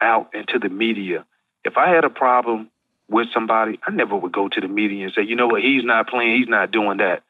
[0.00, 1.26] out into the media.
[1.64, 2.70] If I had a problem
[3.08, 5.84] with somebody, I never would go to the media and say, you know what, he's
[5.84, 7.22] not playing, he's not doing that.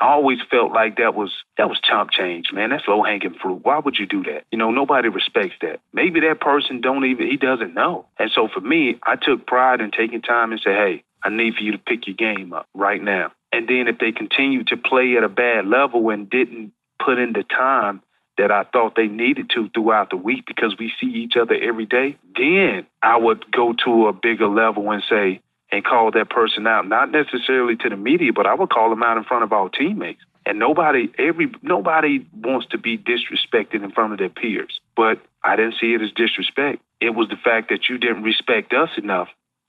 [0.00, 2.70] I always felt like that was that was chump change, man.
[2.70, 3.64] That's low hanging fruit.
[3.64, 4.44] Why would you do that?
[4.52, 5.80] You know, nobody respects that.
[5.92, 8.06] Maybe that person don't even he doesn't know.
[8.16, 11.54] And so for me, I took pride in taking time and say, hey, I need
[11.54, 13.32] for you to pick your game up right now.
[13.52, 16.72] And then if they continue to play at a bad level and didn't
[17.04, 18.02] put in the time
[18.36, 21.86] that I thought they needed to throughout the week because we see each other every
[21.86, 26.66] day, then I would go to a bigger level and say, and call that person
[26.66, 29.52] out, not necessarily to the media, but I would call them out in front of
[29.52, 30.22] our teammates.
[30.46, 34.80] And nobody, every nobody wants to be disrespected in front of their peers.
[34.96, 36.80] But I didn't see it as disrespect.
[37.00, 39.28] It was the fact that you didn't respect us enough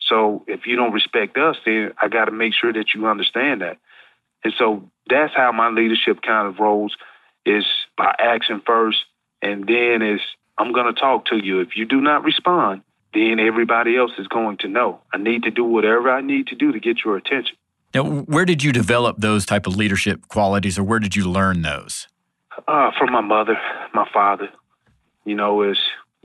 [0.10, 3.62] so if you don't respect us, then I got to make sure that you understand
[3.62, 3.78] that.
[4.43, 6.95] And so that's how my leadership kind of rolls
[7.45, 7.65] is
[7.98, 8.98] by action first,
[9.41, 10.19] and then is
[10.58, 11.62] I'm going to talk to you.
[11.62, 12.82] If you do not respond,
[13.13, 15.02] then everybody else is going to know.
[15.13, 17.56] I need to do whatever I need to do to get your attention.
[17.93, 21.62] Now, where did you develop those type of leadership qualities, or where did you learn
[21.62, 22.08] those?
[22.67, 23.58] Uh, from my mother,
[23.93, 24.50] my father.
[25.26, 25.78] You know, is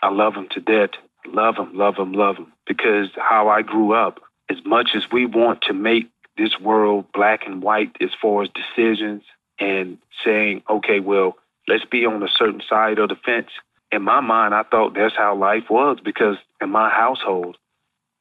[0.03, 0.90] I love him to death.
[1.26, 2.52] Love them, love them, love them.
[2.66, 7.46] because how I grew up, as much as we want to make this world black
[7.46, 9.22] and white as far as decisions
[9.58, 11.37] and saying, okay, well,
[11.68, 13.48] let's be on a certain side of the fence.
[13.92, 17.56] In my mind, I thought that's how life was because in my household,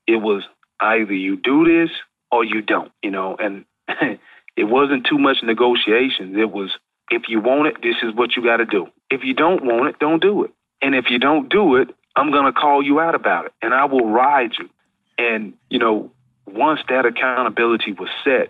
[0.07, 0.43] it was
[0.79, 1.89] either you do this
[2.31, 3.65] or you don't, you know, and
[4.55, 6.35] it wasn't too much negotiations.
[6.37, 6.71] It was,
[7.09, 8.87] if you want it, this is what you got to do.
[9.09, 10.51] If you don't want it, don't do it.
[10.81, 13.73] And if you don't do it, I'm going to call you out about it and
[13.73, 14.69] I will ride you.
[15.17, 16.11] And, you know,
[16.45, 18.49] once that accountability was set,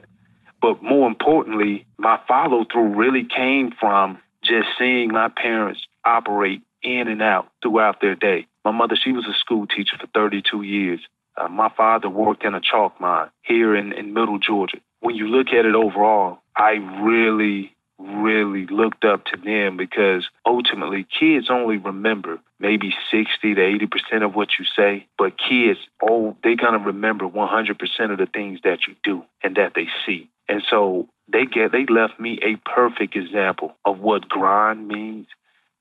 [0.61, 7.07] but more importantly, my follow through really came from just seeing my parents operate in
[7.07, 8.47] and out throughout their day.
[8.65, 10.99] My mother, she was a school teacher for 32 years.
[11.35, 14.77] Uh, my father worked in a chalk mine here in, in Middle Georgia.
[14.99, 21.05] When you look at it overall, I really, really looked up to them because ultimately
[21.19, 26.55] kids only remember maybe 60 to 80% of what you say, but kids, oh, they're
[26.55, 30.29] going to remember 100% of the things that you do and that they see.
[30.49, 35.27] And so they get they left me a perfect example of what grind means.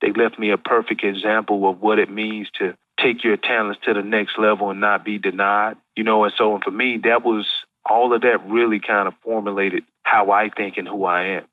[0.01, 3.95] They left me a perfect example of what it means to take your talents to
[3.95, 5.77] the next level and not be denied.
[5.97, 7.47] You know, and so and for me, that was
[7.85, 11.45] all of that really kind of formulated how I think and who I am.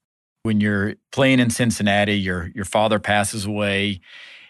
[0.44, 4.02] When you're playing in Cincinnati, your your father passes away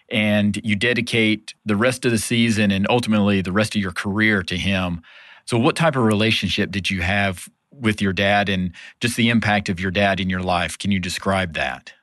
[0.10, 4.42] and you dedicate the rest of the season and ultimately the rest of your career
[4.44, 5.02] to him.
[5.46, 8.72] So what type of relationship did you have with your dad and
[9.02, 10.78] just the impact of your dad in your life?
[10.78, 11.94] Can you describe that?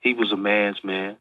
[0.00, 1.16] He was a man's man.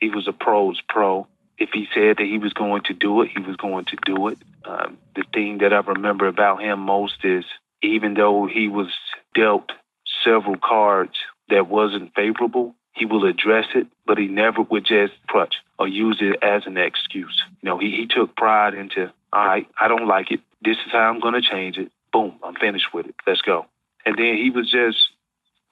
[0.00, 1.26] He was a pro's pro
[1.58, 4.28] if he said that he was going to do it, he was going to do
[4.28, 4.38] it.
[4.64, 7.44] Um, the thing that I remember about him most is
[7.82, 8.88] even though he was
[9.34, 9.70] dealt
[10.24, 11.14] several cards
[11.50, 16.18] that wasn't favorable, he will address it, but he never would just crutch or use
[16.20, 17.42] it as an excuse.
[17.62, 20.40] You know, he, he took pride into, all right, I don't like it.
[20.62, 21.92] This is how I'm going to change it.
[22.12, 23.14] Boom, I'm finished with it.
[23.26, 23.66] Let's go.
[24.04, 24.98] And then he was just,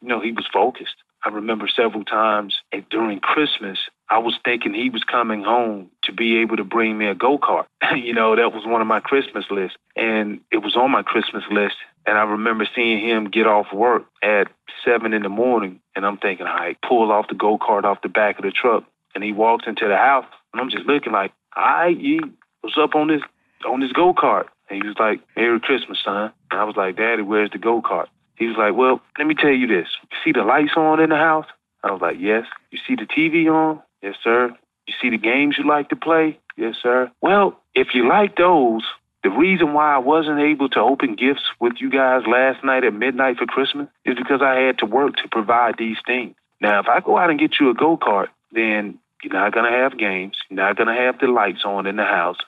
[0.00, 0.94] you know, he was focused.
[1.24, 2.54] I remember several times
[2.90, 7.06] during Christmas, I was thinking he was coming home to be able to bring me
[7.06, 7.66] a go kart.
[7.96, 9.76] you know, that was one of my Christmas lists.
[9.96, 11.74] And it was on my Christmas list.
[12.06, 14.46] And I remember seeing him get off work at
[14.84, 15.80] seven in the morning.
[15.96, 18.52] And I'm thinking, I right, pull off the go kart off the back of the
[18.52, 18.84] truck.
[19.14, 20.26] And he walks into the house.
[20.52, 22.20] And I'm just looking like, all right, you,
[22.60, 23.22] what's up on this
[23.66, 24.46] on this go kart?
[24.68, 26.32] And he was like, Merry Christmas, son.
[26.50, 28.06] And I was like, Daddy, where's the go kart?
[28.36, 29.88] He was like, Well, let me tell you this.
[30.02, 31.46] You see the lights on in the house?
[31.82, 32.44] I was like, Yes.
[32.70, 33.82] You see the TV on?
[34.02, 34.56] Yes, sir.
[34.86, 36.38] You see the games you like to play?
[36.56, 37.10] Yes, sir.
[37.20, 38.82] Well, if you like those,
[39.22, 42.94] the reason why I wasn't able to open gifts with you guys last night at
[42.94, 46.34] midnight for Christmas is because I had to work to provide these things.
[46.60, 49.70] Now, if I go out and get you a go kart, then you're not going
[49.70, 50.36] to have games.
[50.48, 52.38] You're not going to have the lights on in the house.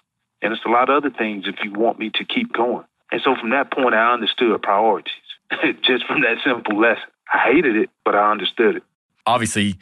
[0.40, 2.84] And it's a lot of other things if you want me to keep going.
[3.10, 5.12] And so from that point, I understood priorities
[5.82, 7.10] just from that simple lesson.
[7.32, 8.82] I hated it, but I understood it
[9.28, 9.76] obviously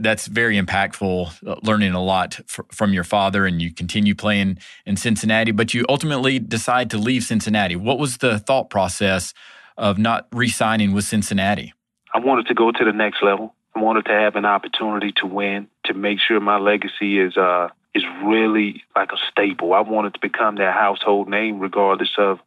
[0.00, 2.38] that's very impactful uh, learning a lot
[2.70, 7.24] from your father and you continue playing in cincinnati but you ultimately decide to leave
[7.24, 7.76] cincinnati.
[7.76, 9.32] What was the thought process
[9.76, 11.72] of not re-signing with cincinnati?
[12.14, 13.54] I wanted to go to the next level.
[13.74, 17.68] I wanted to have an opportunity to win to make sure my legacy is uh
[17.94, 19.72] is really like a staple.
[19.72, 22.38] I wanted to become that household name regardless of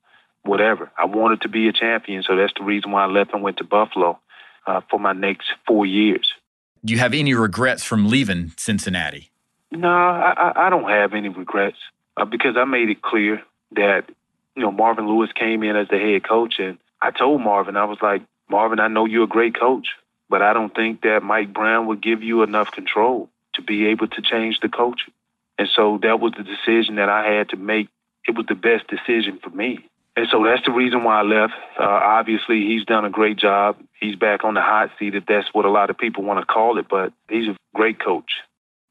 [0.44, 0.92] whatever.
[0.98, 3.58] I wanted to be a champion so that's the reason why i left and went
[3.58, 4.20] to buffalo
[4.68, 6.34] uh, for my next four years
[6.84, 9.30] do you have any regrets from leaving Cincinnati?
[9.72, 11.78] No, I, I don't have any regrets
[12.18, 13.42] uh, because I made it clear
[13.72, 14.06] that
[14.56, 17.86] you know Marvin Lewis came in as the head coach, and I told Marvin I
[17.86, 19.88] was like, Marvin, I know you're a great coach,
[20.30, 24.08] but I don't think that Mike Brown would give you enough control to be able
[24.08, 25.14] to change the coaching.
[25.58, 27.90] And so that was the decision that I had to make.
[28.28, 29.86] It was the best decision for me.
[30.16, 31.54] And so that's the reason why I left.
[31.80, 33.78] Uh, obviously, he's done a great job.
[34.04, 36.46] He's back on the hot seat, if that's what a lot of people want to
[36.46, 38.30] call it, but he's a great coach.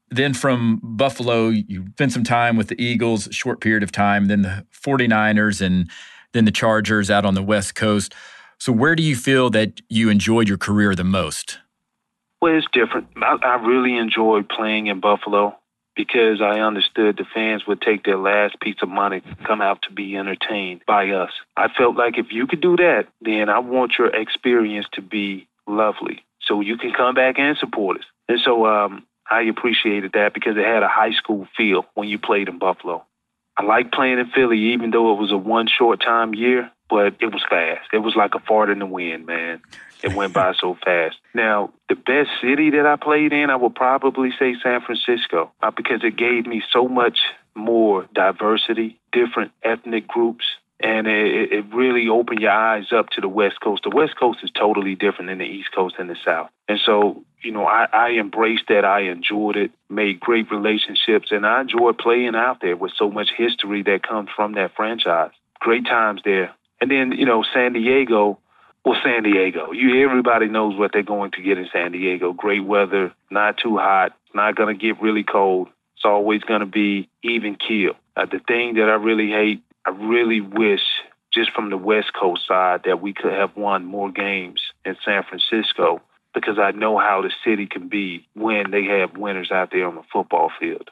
[0.09, 4.25] Then from Buffalo, you spent some time with the Eagles, a short period of time,
[4.25, 5.89] then the 49ers, and
[6.33, 8.15] then the Chargers out on the West Coast.
[8.57, 11.59] So, where do you feel that you enjoyed your career the most?
[12.41, 13.07] Well, it's different.
[13.17, 15.55] I, I really enjoyed playing in Buffalo
[15.95, 19.81] because I understood the fans would take their last piece of money to come out
[19.83, 21.31] to be entertained by us.
[21.55, 25.47] I felt like if you could do that, then I want your experience to be
[25.67, 26.23] lovely.
[26.41, 28.05] So you can come back and support us.
[28.27, 32.19] And so um, I appreciated that because it had a high school feel when you
[32.19, 33.05] played in Buffalo.
[33.57, 37.15] I like playing in Philly, even though it was a one short time year, but
[37.19, 37.89] it was fast.
[37.91, 39.61] It was like a fart in the wind, man.
[40.03, 41.15] It went by so fast.
[41.33, 45.71] Now, the best city that I played in, I would probably say San Francisco uh,
[45.71, 47.17] because it gave me so much
[47.55, 50.45] more diversity, different ethnic groups,
[50.79, 53.81] and it, it really opened your eyes up to the West Coast.
[53.83, 56.51] The West Coast is totally different than the East Coast and the South.
[56.67, 58.85] And so, you know, I, I embraced that.
[58.85, 63.29] I enjoyed it, made great relationships, and I enjoyed playing out there with so much
[63.35, 65.31] history that comes from that franchise.
[65.59, 66.53] Great times there.
[66.83, 68.39] And then, you know, San Diego,
[68.83, 69.71] well, San Diego.
[69.71, 72.33] You everybody knows what they're going to get in San Diego.
[72.33, 75.69] Great weather, not too hot, not going to get really cold.
[75.95, 77.93] It's always going to be even keel.
[78.17, 80.81] Uh, the thing that I really hate, I really wish
[81.33, 85.23] just from the West Coast side that we could have won more games in San
[85.23, 86.01] Francisco
[86.33, 89.95] because I know how the city can be when they have winners out there on
[89.95, 90.89] the football field.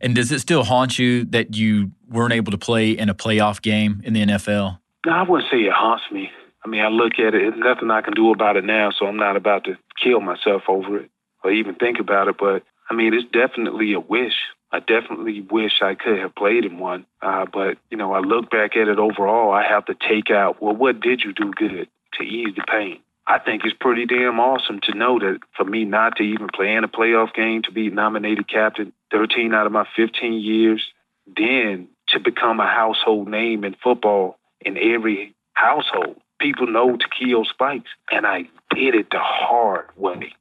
[0.00, 3.62] And does it still haunt you that you weren't able to play in a playoff
[3.62, 4.80] game in the NFL?
[5.06, 6.30] I wouldn't say it haunts me.
[6.64, 9.06] I mean, I look at it, there's nothing I can do about it now, so
[9.06, 11.10] I'm not about to kill myself over it
[11.44, 12.36] or even think about it.
[12.38, 14.34] But I mean, it's definitely a wish.
[14.70, 17.06] I definitely wish I could have played in one.
[17.22, 20.60] Uh, but, you know, I look back at it overall, I have to take out,
[20.60, 22.98] well, what did you do good to ease the pain?
[23.26, 26.74] I think it's pretty damn awesome to know that for me not to even play
[26.74, 30.82] in a playoff game, to be nominated captain 13 out of my 15 years,
[31.26, 36.16] then to become a household name in football in every household.
[36.40, 40.34] People know Takeo Spikes, and I did it the hard way.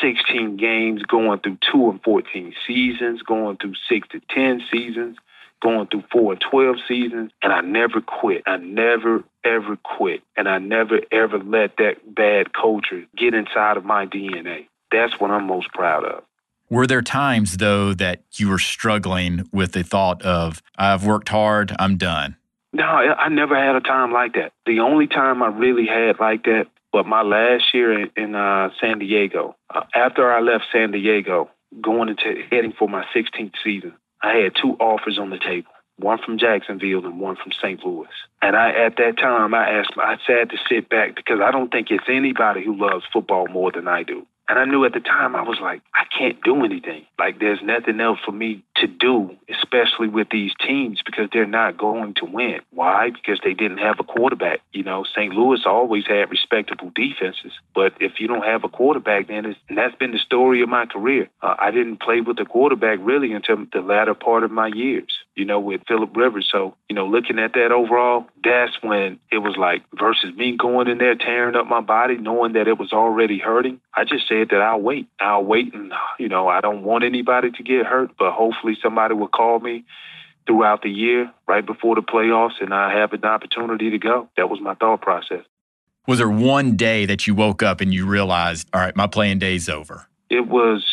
[0.00, 5.16] 16 games, going through 2 and 14 seasons, going through 6 to 10 seasons,
[5.60, 8.42] going through 4 and 12 seasons, and I never quit.
[8.46, 10.22] I never, ever quit.
[10.36, 14.68] And I never, ever let that bad culture get inside of my DNA.
[14.90, 16.24] That's what I'm most proud of.
[16.68, 21.74] Were there times, though, that you were struggling with the thought of, I've worked hard,
[21.80, 22.36] I'm done?
[22.72, 24.52] No, I never had a time like that.
[24.64, 28.70] The only time I really had like that but my last year in, in uh,
[28.80, 31.48] San Diego, uh, after I left San Diego,
[31.80, 35.70] going into heading for my 16th season, I had two offers on the table.
[35.98, 37.84] One from Jacksonville and one from St.
[37.84, 38.08] Louis.
[38.42, 41.70] And I, at that time, I asked, I had to sit back because I don't
[41.70, 44.26] think it's anybody who loves football more than I do.
[44.50, 47.06] And I knew at the time I was like, I can't do anything.
[47.20, 51.78] Like there's nothing else for me to do, especially with these teams because they're not
[51.78, 52.58] going to win.
[52.72, 53.10] Why?
[53.10, 54.58] Because they didn't have a quarterback.
[54.72, 55.32] You know, St.
[55.32, 59.78] Louis always had respectable defenses, but if you don't have a quarterback, then it's, and
[59.78, 61.28] that's been the story of my career.
[61.40, 65.12] Uh, I didn't play with a quarterback really until the latter part of my years
[65.40, 66.46] you know, with Philip Rivers.
[66.52, 70.86] So, you know, looking at that overall, that's when it was like versus me going
[70.86, 73.80] in there tearing up my body, knowing that it was already hurting.
[73.94, 75.08] I just said that I'll wait.
[75.20, 78.76] I'll wait, and uh, you know, I don't want anybody to get hurt, but hopefully
[78.82, 79.84] somebody will call me
[80.46, 84.28] throughout the year, right before the playoffs, and I have an opportunity to go.
[84.36, 85.44] That was my thought process.
[86.08, 89.38] Was there one day that you woke up and you realized, all right, my playing
[89.38, 90.08] day's over?
[90.28, 90.84] It was.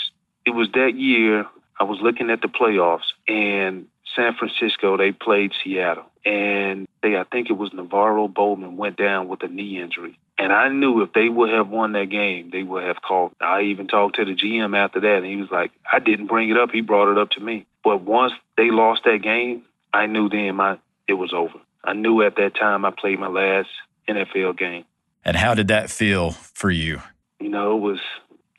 [0.45, 1.45] It was that year.
[1.80, 6.06] I was looking at the playoffs, and San Francisco, they played Seattle.
[6.26, 10.18] And they, I think it was NaVorro Bowman, went down with a knee injury.
[10.40, 13.32] And I knew if they would have won that game, they would have called.
[13.42, 16.50] I even talked to the GM after that, and he was like, I didn't bring
[16.50, 16.70] it up.
[16.72, 17.66] He brought it up to me.
[17.84, 19.64] But once they lost that game,
[19.94, 20.78] I knew then my
[21.08, 21.60] it was over.
[21.84, 23.70] I knew at that time I played my last
[24.08, 24.84] NFL game.
[25.26, 27.02] And how did that feel for you?
[27.40, 28.00] You know, it was,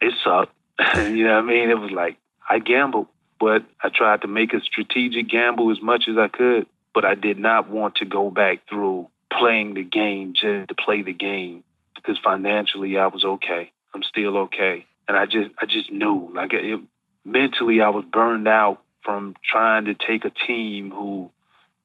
[0.01, 0.55] it sucked.
[0.97, 1.71] you know what I mean?
[1.71, 2.17] It was like,
[2.49, 3.07] I gambled
[3.39, 6.67] but I tried to make a strategic gamble as much as I could.
[6.95, 11.03] But I did not want to go back through playing the game just to play
[11.03, 11.63] the game
[12.03, 13.73] because financially I was okay.
[13.95, 16.81] I'm still okay, and I just I just knew like it,
[17.25, 21.31] mentally I was burned out from trying to take a team who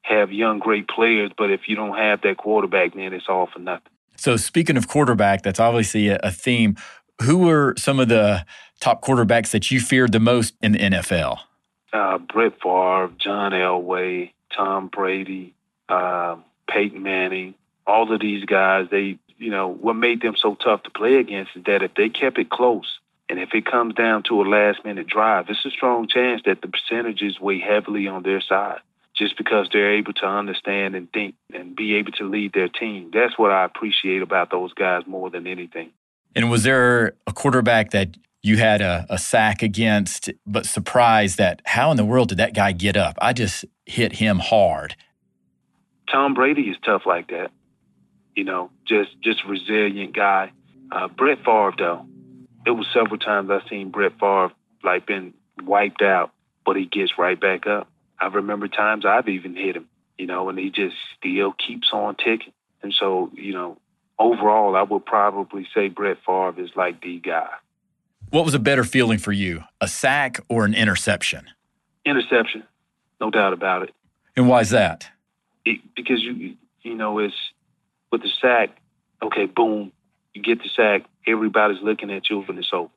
[0.02, 3.58] have young great players, but if you don't have that quarterback, then it's all for
[3.58, 3.90] nothing.
[4.16, 6.76] So speaking of quarterback, that's obviously a, theme.
[7.22, 8.44] Who were some of the
[8.80, 11.38] top quarterbacks that you feared the most in the NFL?
[11.92, 15.54] Uh, Brett Favre, John Elway, Tom Brady,
[15.88, 16.36] uh,
[16.68, 17.54] Peyton Manning,
[17.86, 21.56] all of these guys, they, you know, what made them so tough to play against
[21.56, 24.84] is that if they kept it close, and if it comes down to a last
[24.84, 28.80] minute drive, it's a strong chance that the percentages weigh heavily on their side
[29.16, 33.10] just because they're able to understand and think and be able to lead their team.
[33.12, 35.90] That's what I appreciate about those guys more than anything.
[36.34, 41.62] And was there a quarterback that you had a, a sack against, but surprised that
[41.64, 43.16] how in the world did that guy get up?
[43.22, 44.96] I just hit him hard.
[46.10, 47.50] Tom Brady is tough like that.
[48.36, 50.52] You know, just just resilient guy.
[50.90, 52.06] Uh, Brett Favre though,
[52.66, 56.32] it was several times I've seen Brett Favre like been wiped out,
[56.64, 57.88] but he gets right back up.
[58.20, 62.16] I remember times I've even hit him, you know, and he just still keeps on
[62.16, 62.52] ticking.
[62.82, 63.78] And so, you know,
[64.18, 67.48] overall, I would probably say Brett Favre is like the guy.
[68.30, 71.46] What was a better feeling for you, a sack or an interception?
[72.04, 72.64] Interception,
[73.20, 73.94] no doubt about it.
[74.36, 75.08] And why is that?
[75.64, 77.34] It, because you you know it's
[78.14, 78.70] with the sack.
[79.20, 79.90] Okay, boom,
[80.34, 81.02] you get the sack.
[81.26, 82.92] Everybody's looking at you and it's over.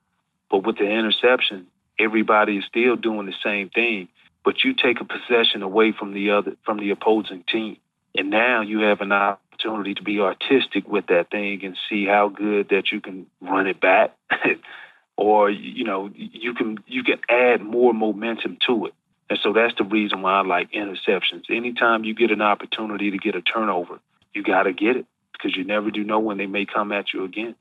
[0.52, 1.66] But with the interception,
[2.00, 4.10] everybody is still doing the same thing.
[4.46, 7.78] But you take a possession away from the other from the opposing team,
[8.16, 12.30] and now you have an opportunity to be artistic with that thing and see how
[12.30, 14.16] good that you can run it back.
[15.18, 18.94] or you know you can you can add more momentum to it.
[19.30, 21.50] And so that's the reason why I like interceptions.
[21.50, 24.00] Anytime you get an opportunity to get a turnover,
[24.34, 27.14] you got to get it because you never do know when they may come at
[27.14, 27.56] you again.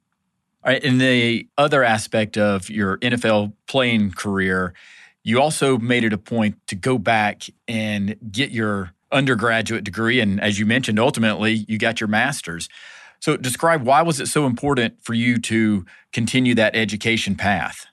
[0.65, 4.75] All right, and the other aspect of your NFL playing career,
[5.23, 10.21] you also made it a point to go back and get your undergraduate degree.
[10.21, 12.69] And as you mentioned, ultimately, you got your master's.
[13.21, 17.87] So, describe why was it so important for you to continue that education path?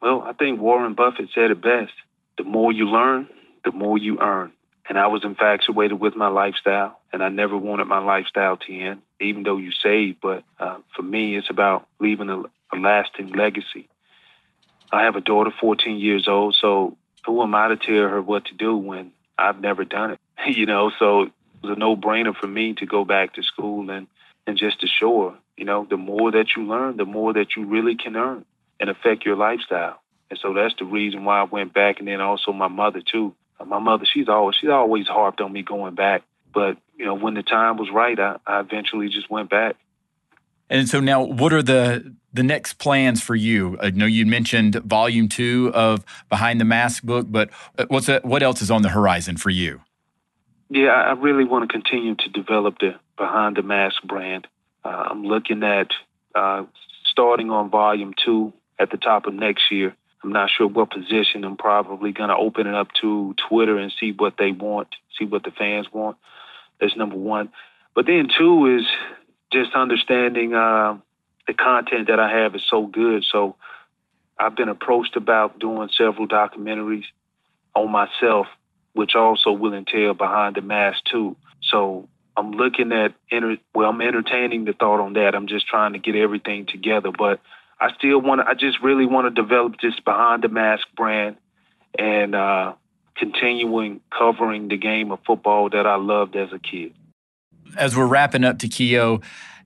[0.00, 1.92] Well, I think Warren Buffett said it best
[2.36, 3.28] the more you learn,
[3.64, 4.52] the more you earn.
[4.88, 9.02] And I was infatuated with my lifestyle, and I never wanted my lifestyle to end,
[9.20, 10.20] even though you save.
[10.20, 13.88] But uh, for me, it's about leaving a, a lasting legacy.
[14.90, 18.46] I have a daughter, 14 years old, so who am I to tell her what
[18.46, 20.20] to do when I've never done it?
[20.56, 21.32] you know, so it
[21.62, 24.06] was a no-brainer for me to go back to school and
[24.46, 27.54] and just to show her, you know, the more that you learn, the more that
[27.54, 28.46] you really can earn
[28.80, 30.00] and affect your lifestyle.
[30.30, 31.98] And so that's the reason why I went back.
[31.98, 33.34] And then also my mother too.
[33.66, 36.22] My mother, she's always she's always harped on me going back.
[36.52, 39.76] But you know, when the time was right, I, I eventually just went back.
[40.70, 43.78] And so now, what are the the next plans for you?
[43.80, 48.24] I know you mentioned volume two of Behind the Mask book, but uh, what's that,
[48.24, 49.80] what else is on the horizon for you?
[50.70, 54.46] Yeah, I really want to continue to develop the Behind the Mask brand.
[54.84, 55.88] Uh, I'm looking at
[56.34, 56.64] uh,
[57.10, 59.96] starting on volume two at the top of next year.
[60.22, 61.44] I'm not sure what position.
[61.44, 64.88] I'm probably going to open it up to Twitter and see what they want,
[65.18, 66.16] see what the fans want.
[66.80, 67.50] That's number one.
[67.94, 68.86] But then two is
[69.52, 70.98] just understanding uh,
[71.46, 73.24] the content that I have is so good.
[73.30, 73.56] So
[74.38, 77.04] I've been approached about doing several documentaries
[77.74, 78.46] on myself,
[78.92, 81.36] which also will entail behind the mask too.
[81.62, 83.14] So I'm looking at,
[83.74, 85.34] well, I'm entertaining the thought on that.
[85.34, 87.40] I'm just trying to get everything together, but
[87.80, 91.36] I still want to, I just really want to develop this behind the mask brand
[91.98, 92.74] and uh,
[93.16, 96.94] continuing covering the game of football that I loved as a kid.
[97.76, 99.20] As we're wrapping up Takeo,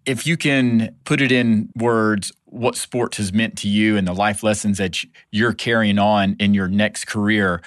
[0.04, 4.12] if you can put it in words, what sports has meant to you and the
[4.12, 7.62] life lessons that you're carrying on in your next career,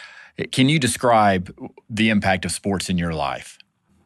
[0.51, 1.55] can you describe
[1.89, 3.57] the impact of sports in your life?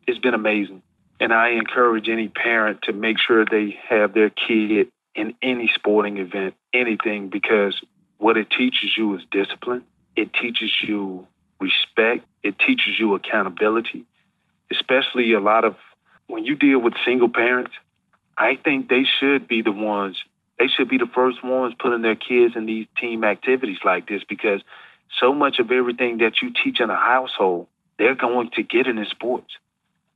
[0.08, 0.84] It's been amazing.
[1.20, 4.90] And I encourage any parent to make sure they have their kid
[5.20, 7.82] in any sporting event, anything, because
[8.20, 9.84] what it teaches you is discipline.
[10.16, 11.28] It teaches you
[11.60, 12.26] respect.
[12.42, 14.06] It teaches you accountability,
[14.72, 15.76] especially a lot of
[16.28, 17.72] when you deal with single parents.
[18.38, 20.16] I think they should be the ones,
[20.58, 24.24] they should be the first ones putting their kids in these team activities like this
[24.24, 24.62] because
[25.20, 27.68] so much of everything that you teach in a household,
[27.98, 29.52] they're going to get in the sports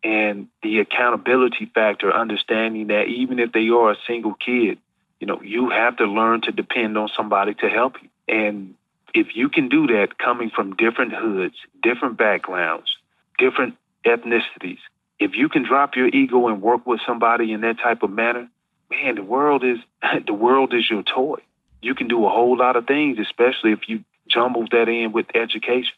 [0.02, 4.78] and the accountability factor, understanding that even if they are a single kid,
[5.24, 8.10] you know, you have to learn to depend on somebody to help you.
[8.28, 8.76] And
[9.14, 12.90] if you can do that coming from different hoods, different backgrounds,
[13.38, 14.80] different ethnicities,
[15.20, 18.50] if you can drop your ego and work with somebody in that type of manner,
[18.92, 19.78] man, the world is
[20.28, 21.40] the world is your toy.
[21.82, 25.28] You can do a whole lot of things, especially if you jumble that in with
[25.34, 25.96] education.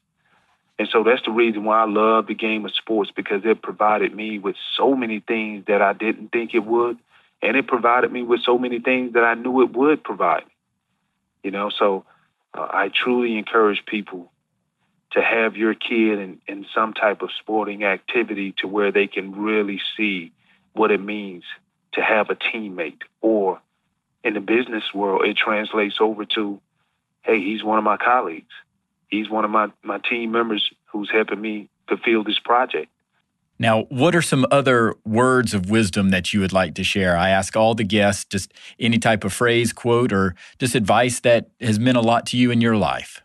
[0.78, 4.14] And so that's the reason why I love the game of sports because it provided
[4.14, 7.00] me with so many things that I didn't think it would.
[7.46, 10.44] And it provided me with so many things that I knew it would provide.
[11.44, 12.06] You know, so
[12.54, 14.32] uh, I truly encourage people
[15.12, 19.32] to have your kid in, in some type of sporting activity to where they can
[19.32, 20.34] really see
[20.74, 21.44] what it means
[21.94, 23.02] to have a teammate.
[23.22, 23.62] Or
[24.24, 26.60] in the business world, it translates over to,
[27.22, 28.52] hey, he's one of my colleagues
[29.08, 32.88] he's one of my, my team members who's helping me fulfill this project.
[33.58, 37.18] Now, what are some other words of wisdom that you would like to share?
[37.18, 41.50] I ask all the guests just any type of phrase, quote, or just advice that
[41.62, 43.22] has meant a lot to you in your life.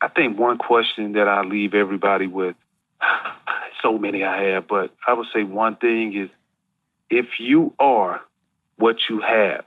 [0.00, 2.56] I think one question that I leave everybody with,
[3.82, 6.30] so many I have, but I would say one thing is
[7.10, 8.20] if you are
[8.76, 9.64] what you have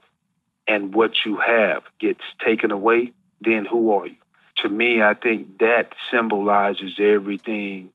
[0.66, 4.16] and what you have gets taken away, then who are you?
[4.62, 7.90] to me, I think that symbolizes everything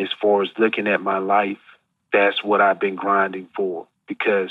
[0.00, 1.58] as far as looking at my life.
[2.12, 4.50] That's what I've been grinding for because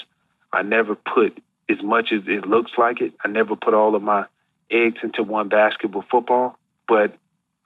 [0.54, 3.14] I never put as much as it looks like it.
[3.24, 4.26] I never put all of my
[4.72, 7.16] eggs into one basket with football, but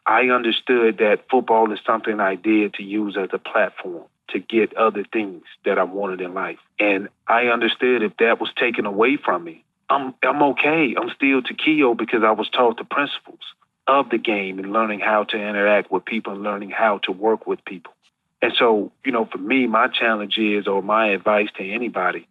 [0.06, 4.76] I understood that football is something I did to use as a platform to get
[4.76, 6.58] other things that I wanted in life.
[6.80, 10.96] And I understood if that was taken away from me, I'm I'm okay.
[11.00, 13.42] I'm still Takeo because I was taught the principles
[13.88, 17.46] of the game and learning how to interact with people and learning how to work
[17.46, 17.94] with people.
[18.42, 22.28] And so, you know, for me, my challenge is, or my advice to anybody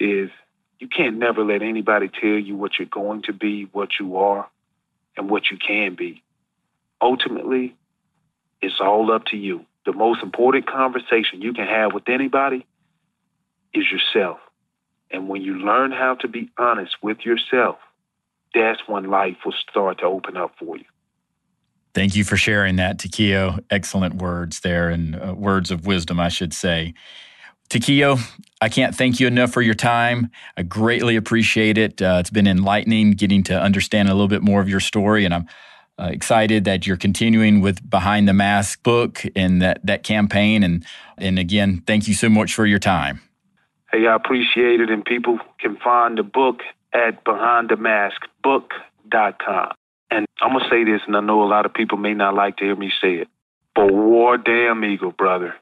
[0.00, 0.30] is
[0.78, 4.48] you can't never let anybody tell you what you're going to be, what you are,
[5.16, 6.22] and what you can be.
[7.00, 7.76] Ultimately,
[8.60, 9.64] it's all up to you.
[9.84, 12.66] The most important conversation you can have with anybody
[13.74, 14.38] is yourself.
[15.10, 17.76] And when you learn how to be honest with yourself,
[18.54, 20.84] that's when life will start to open up for you.
[21.94, 23.58] Thank you for sharing that, Takeo.
[23.70, 26.94] Excellent words there and uh, words of wisdom, I should say.
[27.68, 28.16] Takeo,
[28.60, 30.30] I can't thank you enough for your time.
[30.56, 32.00] I greatly appreciate it.
[32.00, 35.34] Uh, it's been enlightening getting to understand a little bit more of your story, and
[35.34, 35.46] I'm
[35.98, 40.62] uh, excited that you're continuing with Behind the Mask book and that, that campaign.
[40.62, 40.84] And,
[41.18, 43.20] and again, thank you so much for your time.
[43.92, 44.90] Hey, I appreciate it.
[44.90, 46.60] And people can find the book
[46.92, 49.72] at behindthemaskbook.com.
[50.10, 52.34] And I'm going to say this, and I know a lot of people may not
[52.34, 53.28] like to hear me say it,
[53.74, 55.54] but war damn eagle, brother.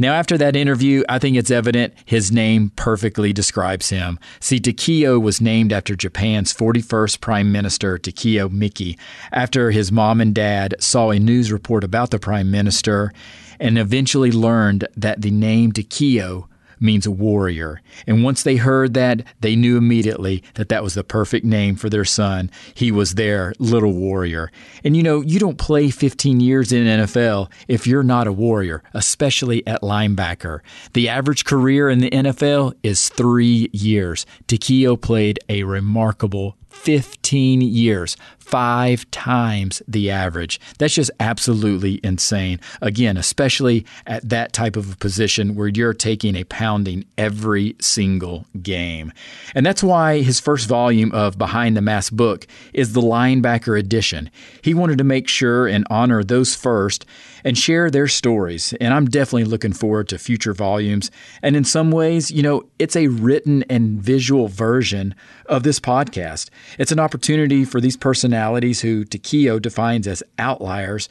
[0.00, 4.20] Now, after that interview, I think it's evident his name perfectly describes him.
[4.38, 8.96] See, Takeo was named after Japan's 41st Prime Minister, Takeo Miki,
[9.32, 13.12] after his mom and dad saw a news report about the Prime Minister
[13.58, 16.48] and eventually learned that the name Takeo
[16.80, 17.80] means a warrior.
[18.06, 21.88] And once they heard that, they knew immediately that that was the perfect name for
[21.88, 22.50] their son.
[22.74, 24.50] He was their little warrior.
[24.84, 28.82] And you know, you don't play 15 years in NFL if you're not a warrior,
[28.94, 30.60] especially at linebacker.
[30.92, 34.26] The average career in the NFL is three years.
[34.46, 40.58] Takeo played a remarkable 15 years, five times the average.
[40.78, 42.60] That's just absolutely insane.
[42.80, 48.46] Again, especially at that type of a position where you're taking a pounding every single
[48.62, 49.12] game.
[49.54, 54.30] And that's why his first volume of Behind the Mask book is the linebacker edition.
[54.62, 57.04] He wanted to make sure and honor those first
[57.44, 58.74] and share their stories.
[58.80, 61.10] And I'm definitely looking forward to future volumes.
[61.42, 65.14] And in some ways, you know, it's a written and visual version
[65.46, 66.50] of this podcast.
[66.78, 71.08] It's an opportunity for these personalities who Takeo defines as outliers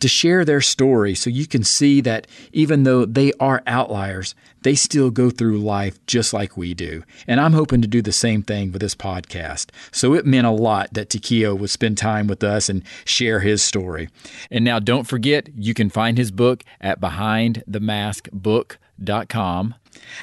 [0.00, 4.74] to share their story so you can see that even though they are outliers, they
[4.74, 7.02] still go through life just like we do.
[7.26, 9.70] And I'm hoping to do the same thing with this podcast.
[9.92, 13.62] So it meant a lot that Takeo would spend time with us and share his
[13.62, 14.08] story.
[14.50, 19.74] And now don't forget, you can find his book at behindthemaskbook.com.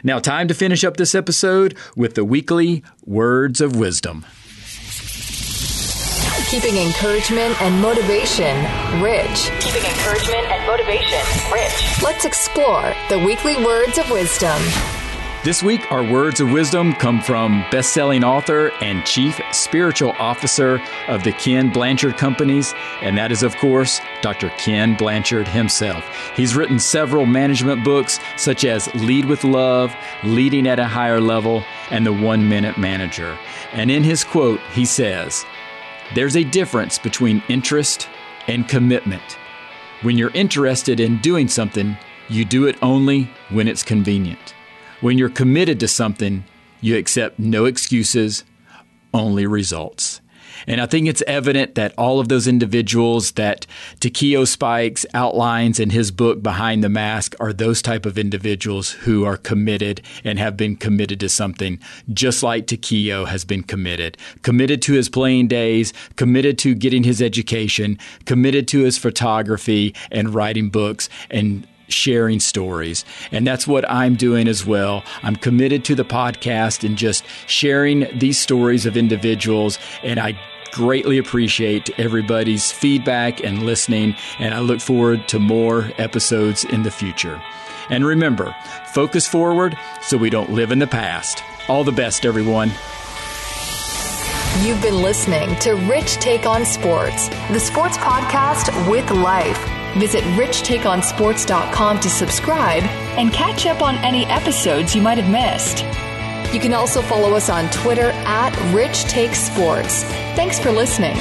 [0.04, 4.26] Now, time to finish up this episode with the weekly Words of Wisdom
[6.48, 8.56] keeping encouragement and motivation
[9.02, 9.50] rich.
[9.60, 11.20] Keeping encouragement and motivation
[11.52, 12.04] rich.
[12.04, 14.62] Let's explore the weekly words of wisdom.
[15.44, 21.24] This week, our words of wisdom come from best-selling author and chief spiritual officer of
[21.24, 24.50] the Ken Blanchard Companies, and that is, of course, Dr.
[24.58, 26.04] Ken Blanchard himself.
[26.36, 31.64] He's written several management books, such as Lead with Love, Leading at a Higher Level,
[31.92, 33.38] and The One Minute Manager.
[33.72, 35.46] And in his quote, he says,
[36.14, 38.08] there's a difference between interest
[38.48, 39.24] and commitment.
[40.02, 41.98] When you're interested in doing something,
[42.30, 44.54] you do it only when it's convenient.
[45.02, 46.44] When you're committed to something,
[46.82, 48.44] you accept no excuses,
[49.14, 50.22] only results.
[50.68, 53.66] And I think it's evident that all of those individuals that
[54.00, 59.24] Takeo Spikes outlines in his book Behind the Mask are those type of individuals who
[59.26, 61.80] are committed and have been committed to something,
[62.14, 64.18] just like Takeo has been committed.
[64.42, 70.34] Committed to his playing days, committed to getting his education, committed to his photography and
[70.34, 73.06] writing books and sharing stories.
[73.32, 75.04] And that's what I'm doing as well.
[75.24, 79.80] I'm committed to the podcast and just sharing these stories of individuals.
[80.04, 80.40] And I
[80.72, 86.92] greatly appreciate everybody's feedback and listening, and I look forward to more episodes in the
[86.92, 87.42] future.
[87.90, 88.54] And remember,
[88.94, 91.44] focus forward so we don't live in the past.
[91.70, 92.72] All the best, everyone.
[94.64, 99.75] You've been listening to Rich Take on Sports, the sports podcast with life.
[99.98, 102.84] Visit richtakeonsports.com to subscribe
[103.18, 105.84] and catch up on any episodes you might have missed.
[106.54, 110.04] You can also follow us on Twitter at Rich Sports.
[110.36, 111.16] Thanks for listening.